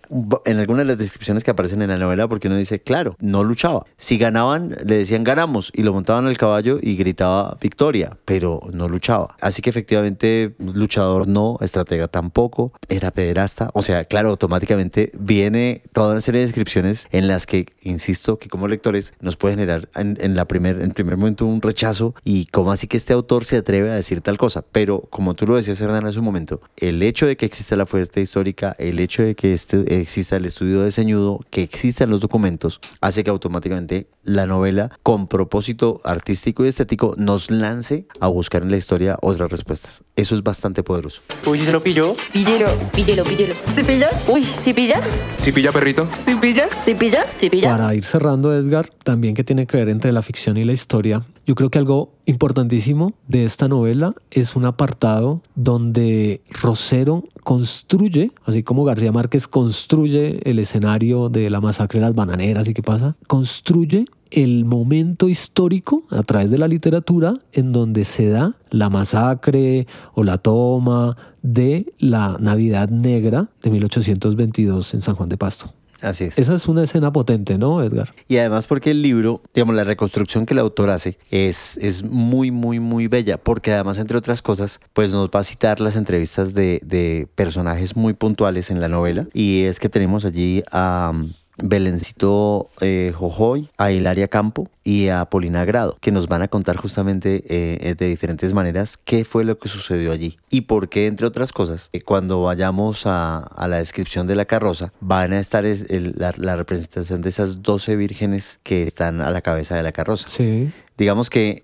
[0.46, 3.44] en algunas de las descripciones que aparecen en la novela porque uno dice, claro, no
[3.44, 3.86] luchaba.
[3.98, 8.90] Si ganaban, le decían ganamos y lo montaban al caballo y gritaba victoria, pero no
[8.90, 9.36] luchaba.
[9.42, 13.70] Así que efectivamente, luchador no, estratega tampoco, era pederasta.
[13.74, 18.50] O sea, claro, automáticamente viene toda una serie de descripciones en las que, insisto, que
[18.50, 22.46] como lectores nos puede generar en, en la primer, en primer momento un rechazo y
[22.48, 24.64] como así que este autor se atreve a decir tal cosa.
[24.72, 27.86] Pero como tú lo decías, Hernán, hace un momento, el hecho de que exista la
[27.86, 32.22] fuente histórica, el hecho de que este, exista el estudio de ceñudo, que existan los
[32.22, 38.64] documentos, hace que automáticamente la novela, con propósito artístico y estético, nos lance a buscar
[38.64, 40.04] en la historia otras respuestas.
[40.16, 41.22] Eso es bastante poderoso.
[41.46, 42.16] Uy, ¿sí se lo pilló?
[42.34, 43.54] Píllelo, píllelo, píllelo.
[43.74, 44.10] ¿Sí pilla?
[44.28, 45.02] Uy, ¿sí pilla?
[45.40, 46.08] ¿Sí pilla, perrito?
[46.18, 46.68] ¿Sí pilla?
[46.82, 47.26] ¿Sí pilla?
[47.36, 47.70] ¿Sí pilla?
[47.70, 51.24] Para ir cerrando, Edgar, también que tiene que ver entre la ficción y la historia,
[51.50, 58.62] yo creo que algo importantísimo de esta novela es un apartado donde Rosero construye, así
[58.62, 63.16] como García Márquez construye el escenario de la masacre de las bananeras y qué pasa,
[63.26, 69.88] construye el momento histórico a través de la literatura en donde se da la masacre
[70.14, 75.74] o la toma de la Navidad Negra de 1822 en San Juan de Pasto.
[76.02, 76.38] Así es.
[76.38, 78.14] Esa es una escena potente, ¿no, Edgar?
[78.28, 82.52] Y además porque el libro, digamos, la reconstrucción que el autor hace es, es muy,
[82.52, 86.54] muy, muy bella, porque además, entre otras cosas, pues nos va a citar las entrevistas
[86.54, 89.28] de, de personajes muy puntuales en la novela.
[89.34, 91.32] Y es que tenemos allí a um,
[91.62, 96.78] Belencito eh, Jojoy, a Hilaria Campo y a Polina Grado, que nos van a contar
[96.78, 101.28] justamente eh, de diferentes maneras qué fue lo que sucedió allí y por qué, entre
[101.28, 105.66] otras cosas, eh, cuando vayamos a, a la descripción de la carroza, van a estar
[105.66, 109.84] es- el- la, la representación de esas 12 vírgenes que están a la cabeza de
[109.84, 110.28] la carroza.
[110.30, 110.72] Sí.
[111.00, 111.64] Digamos que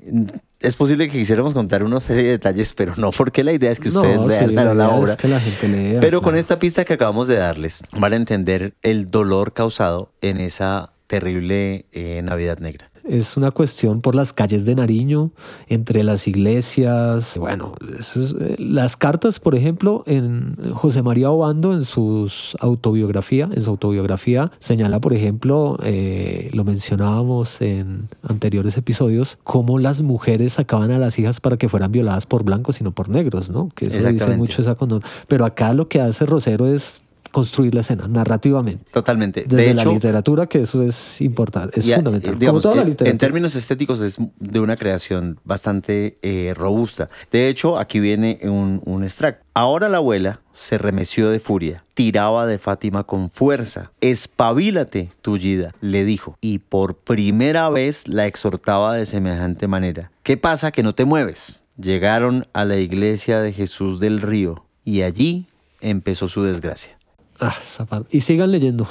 [0.61, 3.79] es posible que quisiéramos contar una serie de detalles, pero no porque la idea es
[3.81, 5.17] que ustedes No, lean sí, la, es obra.
[5.17, 8.73] que la gente lea, pero con esta pista que acabamos de darles, van a entender
[8.81, 12.89] el dolor causado en esa terrible eh, Navidad Negra.
[13.07, 15.31] Es una cuestión por las calles de Nariño,
[15.67, 17.37] entre las iglesias.
[17.37, 23.61] Bueno, es- eh, las cartas, por ejemplo, en José María Obando, en sus autobiografía, en
[23.61, 30.91] su autobiografía, señala, por ejemplo, eh, lo mencionábamos en anteriores episodios, cómo las mujeres sacaban
[30.91, 33.69] a las hijas para que fueran violadas por blancos y no por negros, ¿no?
[33.75, 35.03] Que eso dice mucho esa condón.
[35.27, 37.03] Pero acá lo que hace Rosero es
[37.35, 38.89] construir la escena narrativamente.
[38.93, 39.43] Totalmente.
[39.45, 42.39] Desde de la literatura, que eso es importante, es y, eh, fundamental.
[42.39, 43.11] digamos, como toda la literatura.
[43.11, 47.09] en términos estéticos es de una creación bastante eh, robusta.
[47.33, 49.43] De hecho, aquí viene un, un extracto.
[49.53, 53.91] Ahora la abuela se remeció de furia, tiraba de Fátima con fuerza.
[53.99, 60.09] Espabilate, tullida, le dijo, y por primera vez la exhortaba de semejante manera.
[60.23, 61.63] ¿Qué pasa que no te mueves?
[61.77, 65.47] Llegaron a la iglesia de Jesús del Río y allí
[65.81, 66.95] empezó su desgracia.
[67.39, 68.15] Ah, esa parte.
[68.15, 68.87] Y sigan leyendo.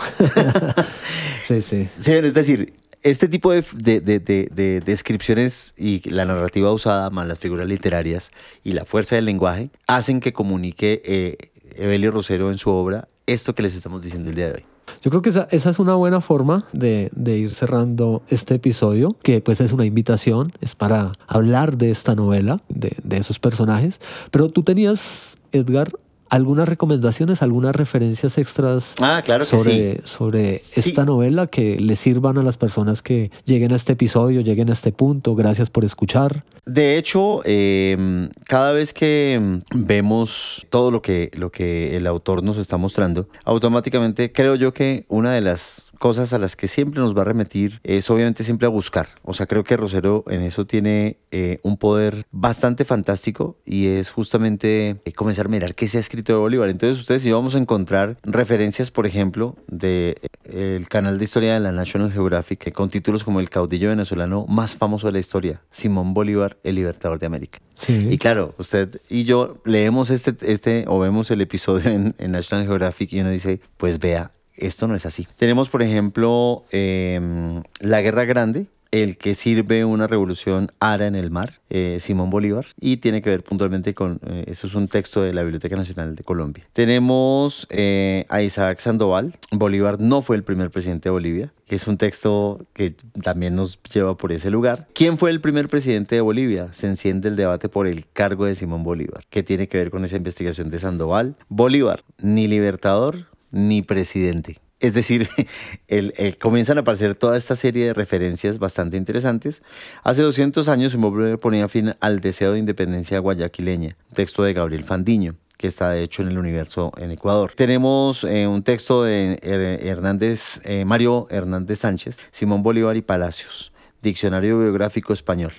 [1.43, 1.89] sí, sí.
[1.93, 7.11] Sí, es decir, este tipo de, de- de- de- de descripciones y la narrativa usada,
[7.11, 8.31] más las figuras literarias
[8.63, 11.37] y la fuerza del lenguaje, hacen que comunique eh,
[11.77, 14.65] Evelio Rosero en su obra esto que les estamos diciendo el día de hoy.
[15.03, 19.17] Yo creo que esa, esa es una buena forma de, de ir cerrando este episodio,
[19.23, 24.01] que pues es una invitación, es para hablar de esta novela, de, de esos personajes.
[24.31, 25.91] Pero tú tenías, Edgar,
[26.35, 30.01] algunas recomendaciones, algunas referencias extras Ah, claro sobre, sí.
[30.05, 30.81] sobre Sí.
[30.81, 34.73] esta novela que le sirvan a las personas que lleguen a este episodio, lleguen a
[34.73, 35.35] este punto.
[35.35, 36.45] Gracias por escuchar.
[36.67, 42.43] De hecho, eh, cada vez que mm, vemos todo lo que, lo que el autor
[42.43, 47.01] nos está mostrando, automáticamente creo yo que una de las cosas a las que siempre
[47.01, 49.09] nos va a remitir es obviamente siempre a buscar.
[49.23, 54.11] O sea, creo que Rosero en eso tiene eh, un poder bastante fantástico y es
[54.11, 56.69] justamente eh, comenzar a mirar qué se ha escrito de Bolívar.
[56.69, 61.61] Entonces ustedes íbamos a encontrar referencias, por ejemplo, de eh, el canal de historia de
[61.61, 65.63] la National Geographic eh, con títulos como El caudillo venezolano más famoso de la historia,
[65.71, 67.61] Simón Bolívar, el libertador de América.
[67.77, 68.09] Sí.
[68.11, 72.67] Y claro, usted y yo leemos este, este o vemos el episodio en, en National
[72.67, 75.27] Geographic y uno dice, pues vea, esto no es así.
[75.37, 78.67] Tenemos, por ejemplo, em, La Guerra Grande,
[79.03, 83.31] el que sirve una revolución ara en el mar, eh, Simón Bolívar, y tiene que
[83.31, 86.65] ver puntualmente con, eh, eso es un texto de la Biblioteca Nacional de Colombia.
[86.73, 91.89] Tenemos eh, a Isaac Sandoval, Bolívar no fue el primer presidente de Bolivia, que es
[91.89, 94.87] un texto que también nos lleva por ese lugar.
[94.95, 96.73] ¿Quién fue el primer presidente de Bolivia?
[96.73, 100.05] Se enciende el debate por el cargo de Simón Bolívar, que tiene que ver con
[100.05, 101.35] esa investigación de Sandoval.
[101.49, 104.59] Bolívar, ni libertador ni presidente.
[104.81, 105.29] Es decir,
[105.89, 109.63] el, el- comienzan a aparecer toda esta serie de referencias bastante interesantes.
[110.03, 114.85] Hace 200 años Simón Bolívar ponía fin al deseo de independencia guayaquileña, texto de Gabriel
[114.85, 117.53] Fandiño que está de hecho en el universo en Ecuador.
[117.55, 123.73] Tenemos eh, un texto de Her- Hernández, eh, Mario Hernández Sánchez, Simón Bolívar y Palacios,
[124.05, 125.53] Diccionario Biográfico Español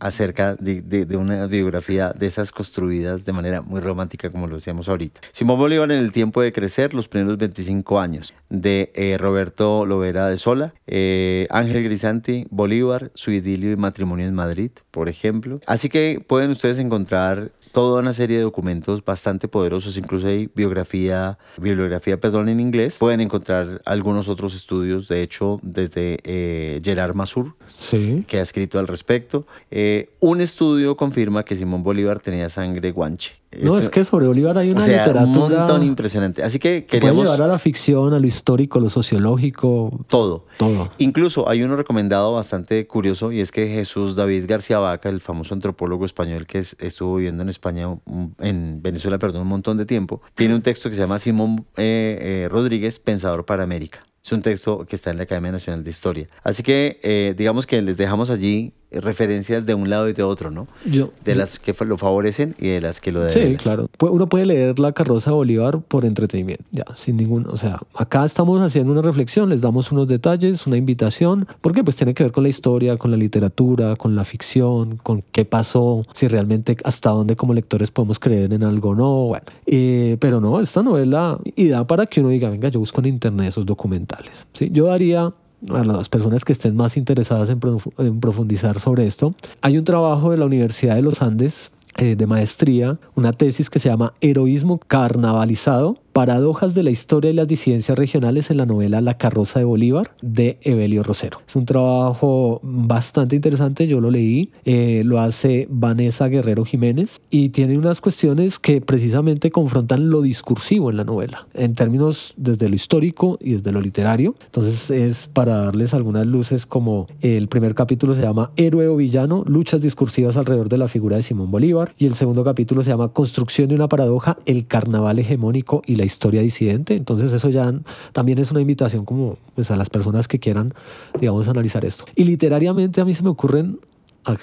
[0.00, 4.56] acerca de, de- de una biografía de esas construidas de manera muy romántica, como lo
[4.56, 5.20] decíamos ahorita.
[5.32, 10.28] Simón Bolívar en el tiempo de crecer, los primeros 25 años, de eh, Roberto Lovera
[10.28, 15.60] de Sola, eh, Ángel Grisanti, Bolívar, su idilio y matrimonio en Madrid, por ejemplo.
[15.66, 21.38] Así que pueden ustedes encontrar toda una serie de documentos bastante poderosos, incluso hay biografía,
[21.58, 22.96] bibliografía, perdón, en inglés.
[22.98, 28.24] Pueden encontrar algunos otros estudios, de hecho, desde eh, Gerard Masur, Sí.
[28.26, 29.46] que ha escrito al respecto.
[29.70, 33.36] Eh, un estudio confirma que Simón Bolívar tenía sangre guanche.
[33.62, 36.42] No, Eso- es que sobre Bolívar hay una o sea, un literatura montón impresionante.
[36.42, 40.04] Así que que puede queríamos llevar a la ficción, a lo histórico, a lo sociológico,
[40.08, 40.44] todo.
[40.58, 40.90] todo.
[40.98, 45.54] Incluso hay uno recomendado bastante curioso y es que Jesús David García Vaca, el famoso
[45.54, 49.86] antropólogo español que es- estuvo viviendo en España, un- en Venezuela, perdón, un montón de
[49.86, 54.00] tiempo, tiene un texto que se llama Simón eh, eh, Rodríguez, Pensador para América.
[54.24, 56.28] Es un texto que está en la Academia Nacional de Historia.
[56.42, 60.50] Así que eh, digamos que les dejamos allí referencias de un lado y de otro,
[60.50, 60.66] ¿no?
[60.90, 63.56] Yo, De las que lo favorecen y de las que lo Sí, deben.
[63.56, 63.88] claro.
[63.98, 67.80] Pu- Uno puede leer La carroza de Bolívar por entretenimiento, ya, sin ningún, o sea,
[67.94, 72.22] acá estamos haciendo una reflexión, les damos unos detalles, una invitación, porque pues tiene que
[72.24, 76.76] ver con la historia, con la literatura, con la ficción, con qué pasó, si realmente
[76.84, 79.44] hasta dónde como lectores podemos creer en algo o no, bueno.
[79.66, 83.06] Eh, pero no, esta novela y da para que uno diga, venga, yo busco en
[83.08, 84.46] internet esos documentales.
[84.54, 84.70] ¿sí?
[84.72, 85.32] Yo daría
[85.72, 89.32] a las personas que estén más interesadas en, profu- en profundizar sobre esto.
[89.62, 93.78] Hay un trabajo de la Universidad de los Andes eh, de maestría, una tesis que
[93.80, 99.00] se llama Heroísmo carnavalizado, paradojas de la historia y las disidencias regionales en la novela
[99.00, 101.38] La carroza de Bolívar de Evelio Rosero.
[101.46, 107.50] Es un trabajo bastante interesante, yo lo leí, eh, lo hace Vanessa Guerrero Jiménez y
[107.50, 112.74] tiene unas cuestiones que precisamente confrontan lo discursivo en la novela, en términos desde lo
[112.74, 114.34] histórico y desde lo literario.
[114.46, 119.44] Entonces es para darles algunas luces como el primer capítulo se llama Héroe o Villano,
[119.46, 123.12] luchas discursivas alrededor de la figura de Simón Bolívar y el segundo capítulo se llama
[123.12, 126.96] Construcción de una paradoja, el carnaval hegemónico y la historia disidente.
[126.96, 127.72] Entonces eso ya
[128.12, 130.74] también es una invitación como pues, a las personas que quieran,
[131.20, 132.04] digamos, analizar esto.
[132.16, 133.78] Y literariamente a mí se me ocurren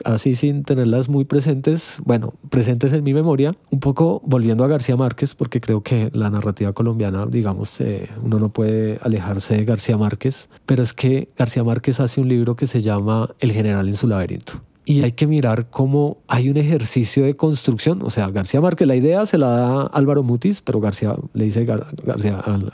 [0.03, 4.95] así sin tenerlas muy presentes, bueno, presentes en mi memoria, un poco volviendo a García
[4.95, 9.97] Márquez, porque creo que la narrativa colombiana, digamos, eh, uno no puede alejarse de García
[9.97, 13.95] Márquez, pero es que García Márquez hace un libro que se llama El general en
[13.95, 14.61] su laberinto.
[14.87, 18.03] Y hay que mirar cómo hay un ejercicio de construcción.
[18.03, 21.65] O sea, García Márquez, la idea se la da Álvaro Mutis, pero García le dice
[21.65, 22.71] Gar- García, al-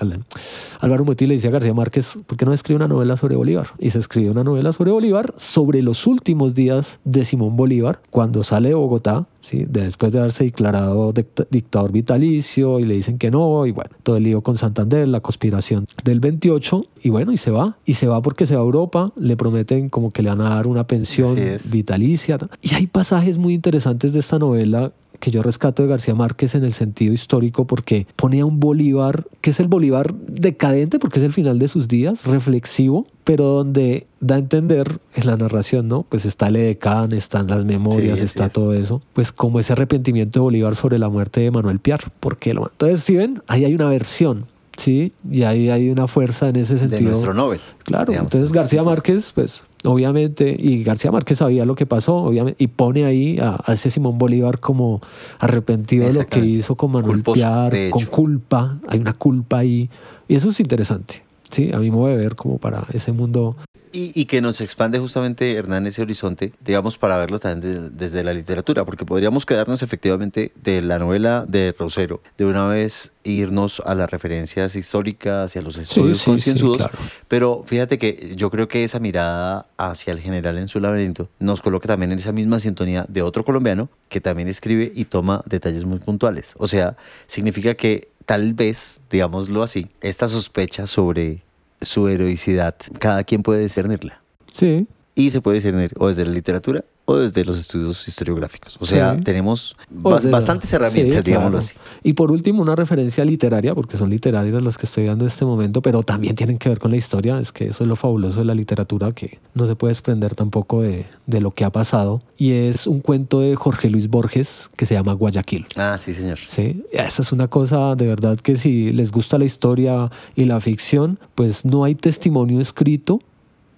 [0.82, 3.68] Álvaro Mutis le dice a García Márquez, ¿por qué no escribe una novela sobre Bolívar?
[3.80, 8.43] Y se escribe una novela sobre Bolívar, sobre los últimos días de Simón Bolívar, cuando
[8.43, 9.66] sale de Bogotá, ¿sí?
[9.68, 13.92] de después de haberse declarado dict- dictador vitalicio y le dicen que no, y bueno,
[14.04, 17.78] todo el lío con Santander, la conspiración del 28, y bueno, y se va.
[17.86, 20.50] Y se va porque se va a Europa, le prometen como que le van a
[20.56, 21.36] dar una pensión
[21.72, 22.38] vitalicia.
[22.62, 26.65] Y hay pasajes muy interesantes de esta novela que yo rescato de García Márquez en
[26.65, 31.26] el sentido histórico porque pone a un Bolívar, que es el Bolívar decadente porque es
[31.26, 36.03] el final de sus días, reflexivo, pero donde da a entender en la narración, ¿no?
[36.09, 38.53] Pues está el Edecán, están las memorias, Sí, está es.
[38.53, 39.01] todo eso.
[39.13, 42.11] Pues como ese arrepentimiento de Bolívar sobre la muerte de Manuel Piar.
[42.19, 45.13] Porque lo, entonces, si ven, ahí hay una versión, ¿sí?
[45.32, 47.11] Y ahí hay una fuerza en ese De sentido.
[47.11, 47.59] nuestro Nobel.
[47.84, 52.15] Claro, digamos, entonces es- García Márquez, pues obviamente, y García Márquez sabía lo que pasó,
[52.17, 55.01] obviamente, y pone ahí a, a ese Simón Bolívar como
[55.39, 59.89] arrepentido de lo que hizo con Manuel Culposo, Piar, con culpa, hay una culpa ahí,
[60.27, 63.58] y eso es interesante, sí, a mí me mueve ver como para ese mundo,
[63.93, 68.24] Y, y que nos expande justamente, Hernán, ese horizonte, digamos, para verlo también de- desde
[68.24, 73.82] la literatura, porque podríamos quedarnos efectivamente de la novela de Rosero, de una vez irnos
[73.86, 76.97] a las referencias históricas y a los estudios sí, sí, concienzudos, claro.
[77.28, 81.62] pero fíjate que yo creo que esa mirada hacia el general en su laberinto nos
[81.62, 85.84] coloca también en esa misma sintonía de otro colombiano que también escribe y toma detalles
[85.84, 86.54] muy puntuales.
[86.58, 86.95] O sea,
[87.28, 91.43] significa que tal vez, digámoslo así, esta sospecha sobre
[91.82, 94.21] su heroicidad, cada quien puede discernirla.
[94.53, 98.78] sí, Y se puede discernir o desde la literatura o desde los estudios historiográficos.
[98.80, 99.22] O sea, Sí.
[99.24, 101.66] tenemos bastantes herramientas, sí, digámoslo claro.
[101.66, 101.76] así.
[102.03, 105.45] Y por último, una referencia literaria, porque son literarias las que estoy dando en este
[105.45, 107.39] momento, pero también tienen que ver con la historia.
[107.39, 110.82] Es que eso es lo fabuloso de la literatura, que no se puede desprender tampoco
[110.82, 112.22] de, de lo que ha pasado.
[112.38, 115.66] Y es un cuento de Jorge Luis Borges que se llama Guayaquil.
[115.76, 116.39] Ah, sí, señor.
[116.39, 120.59] Sí, esa es una cosa de verdad que si les gusta la historia y la
[120.59, 123.22] ficción, pues no hay testimonio escrito.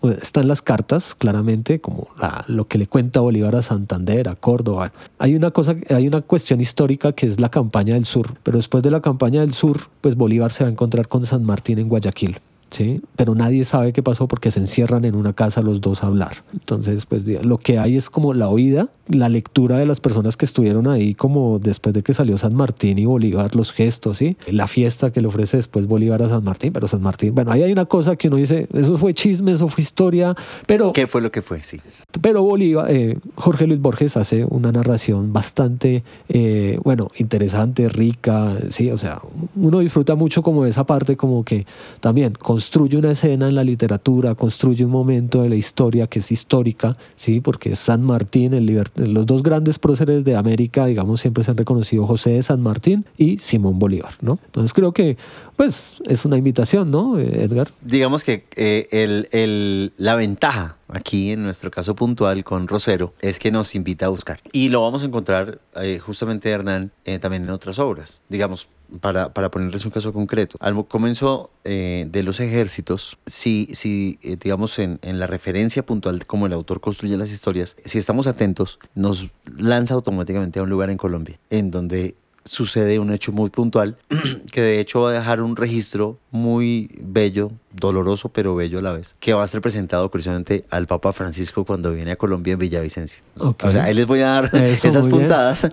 [0.03, 4.35] Pues, Están las cartas, claramente, como la- lo que le cuenta Bolívar a Santander, a
[4.35, 4.91] Córdoba.
[5.17, 8.83] Hay una cosa, hay una cuestión histórica que es la campaña del sur, pero después
[8.83, 11.87] de la campaña del sur, pues Bolívar se va a encontrar con San Martín en
[11.87, 12.41] Guayaquil.
[12.73, 13.01] ¿Sí?
[13.15, 16.43] Pero nadie sabe qué pasó porque se encierran en una casa los dos a hablar.
[16.53, 20.45] Entonces, pues lo que hay es como la oída, la lectura de las personas que
[20.45, 24.37] estuvieron ahí, como después de que salió San Martín y Bolívar, los gestos, ¿sí?
[24.47, 27.63] La fiesta que le ofrece después Bolívar a San Martín, pero San Martín, bueno, ahí
[27.63, 30.35] hay una cosa que uno dice, eso fue chisme, eso fue historia,
[30.67, 31.61] pero ¿Qué fue lo que fue?
[31.63, 31.79] Sí.
[32.21, 38.89] pero Bolívar, eh, Jorge Luis Borges hace una narración bastante, eh, bueno, interesante, rica, sí,
[38.91, 39.21] o sea,
[39.55, 41.65] uno disfruta mucho como esa parte, como que
[41.99, 42.33] también
[42.63, 46.95] construye una escena en la literatura, construye un momento de la historia que es histórica,
[47.17, 48.63] sí, porque San Martín, el
[48.95, 53.03] los dos grandes próceres de América, digamos, siempre se han reconocido José de San Martín
[53.17, 54.39] y Simón Bolívar, ¿no?
[54.45, 55.17] Entonces creo que,
[55.57, 57.69] pues, es una invitación, ¿no, Edgar?
[57.81, 63.39] Digamos que eh, el, el- la ventaja aquí en nuestro caso puntual con Rosero es
[63.39, 64.39] que nos invita a buscar.
[64.51, 68.21] Y lo vamos a encontrar eh, justamente, Hernán, eh, también en otras obras.
[68.29, 68.67] Digamos,
[68.99, 70.57] para, para ponerles un caso concreto.
[70.59, 76.19] Al comienzo eh, de los ejércitos, si, si eh, digamos, en, en la referencia puntual
[76.19, 80.69] de cómo el autor construye las historias, si estamos atentos, nos lanza automáticamente a un
[80.69, 82.15] lugar en Colombia, en donde
[82.45, 83.95] sucede un hecho muy puntual
[84.51, 88.91] que de hecho va a dejar un registro muy bello, doloroso pero bello a la
[88.93, 92.59] vez, que va a ser presentado curiosamente al Papa Francisco cuando viene a Colombia en
[92.59, 93.23] Villavicencio.
[93.37, 93.63] Ok.
[93.65, 95.67] O sea, ahí les voy a dar Eso, esas puntadas,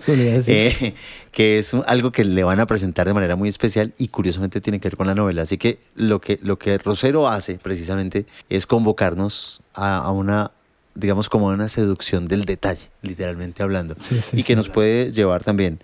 [0.47, 0.93] eh,
[1.31, 4.61] que es un- algo que le van a presentar de manera muy especial y curiosamente
[4.61, 5.41] tiene que ver con la novela.
[5.41, 10.51] Así que lo que, lo que Rosero hace precisamente es convocarnos a, a una
[10.93, 14.55] digamos como a una seducción del detalle, literalmente hablando, Sí, sí, y que sí.
[14.57, 15.79] nos puede llevar también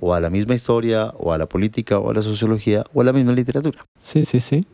[0.00, 3.04] o a la misma historia, o a la política, o a la sociología, o a
[3.04, 3.86] la misma literatura.
[4.02, 4.66] Sí, sí, sí.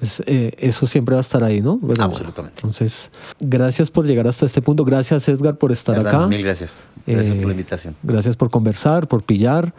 [0.00, 1.78] Pues, eh, eso siempre va a estar ahí, ¿no?
[1.98, 2.56] Absolutamente.
[2.58, 3.10] Entonces,
[3.40, 4.84] gracias por llegar hasta este punto.
[4.84, 6.26] Gracias, Edgar, por estar acá.
[6.26, 6.82] Mil gracias.
[7.06, 7.96] Gracias Eh, por la invitación.
[8.02, 9.72] Gracias por conversar, por pillar,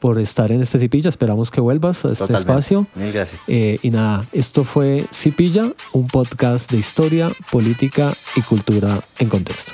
[0.00, 1.08] por estar en este Cipilla.
[1.08, 2.50] Esperamos que vuelvas a este Totalmente.
[2.50, 2.86] espacio.
[2.94, 3.40] Mil gracias.
[3.46, 9.72] Eh, y nada, esto fue Cipilla, un podcast de historia, política y cultura en contexto.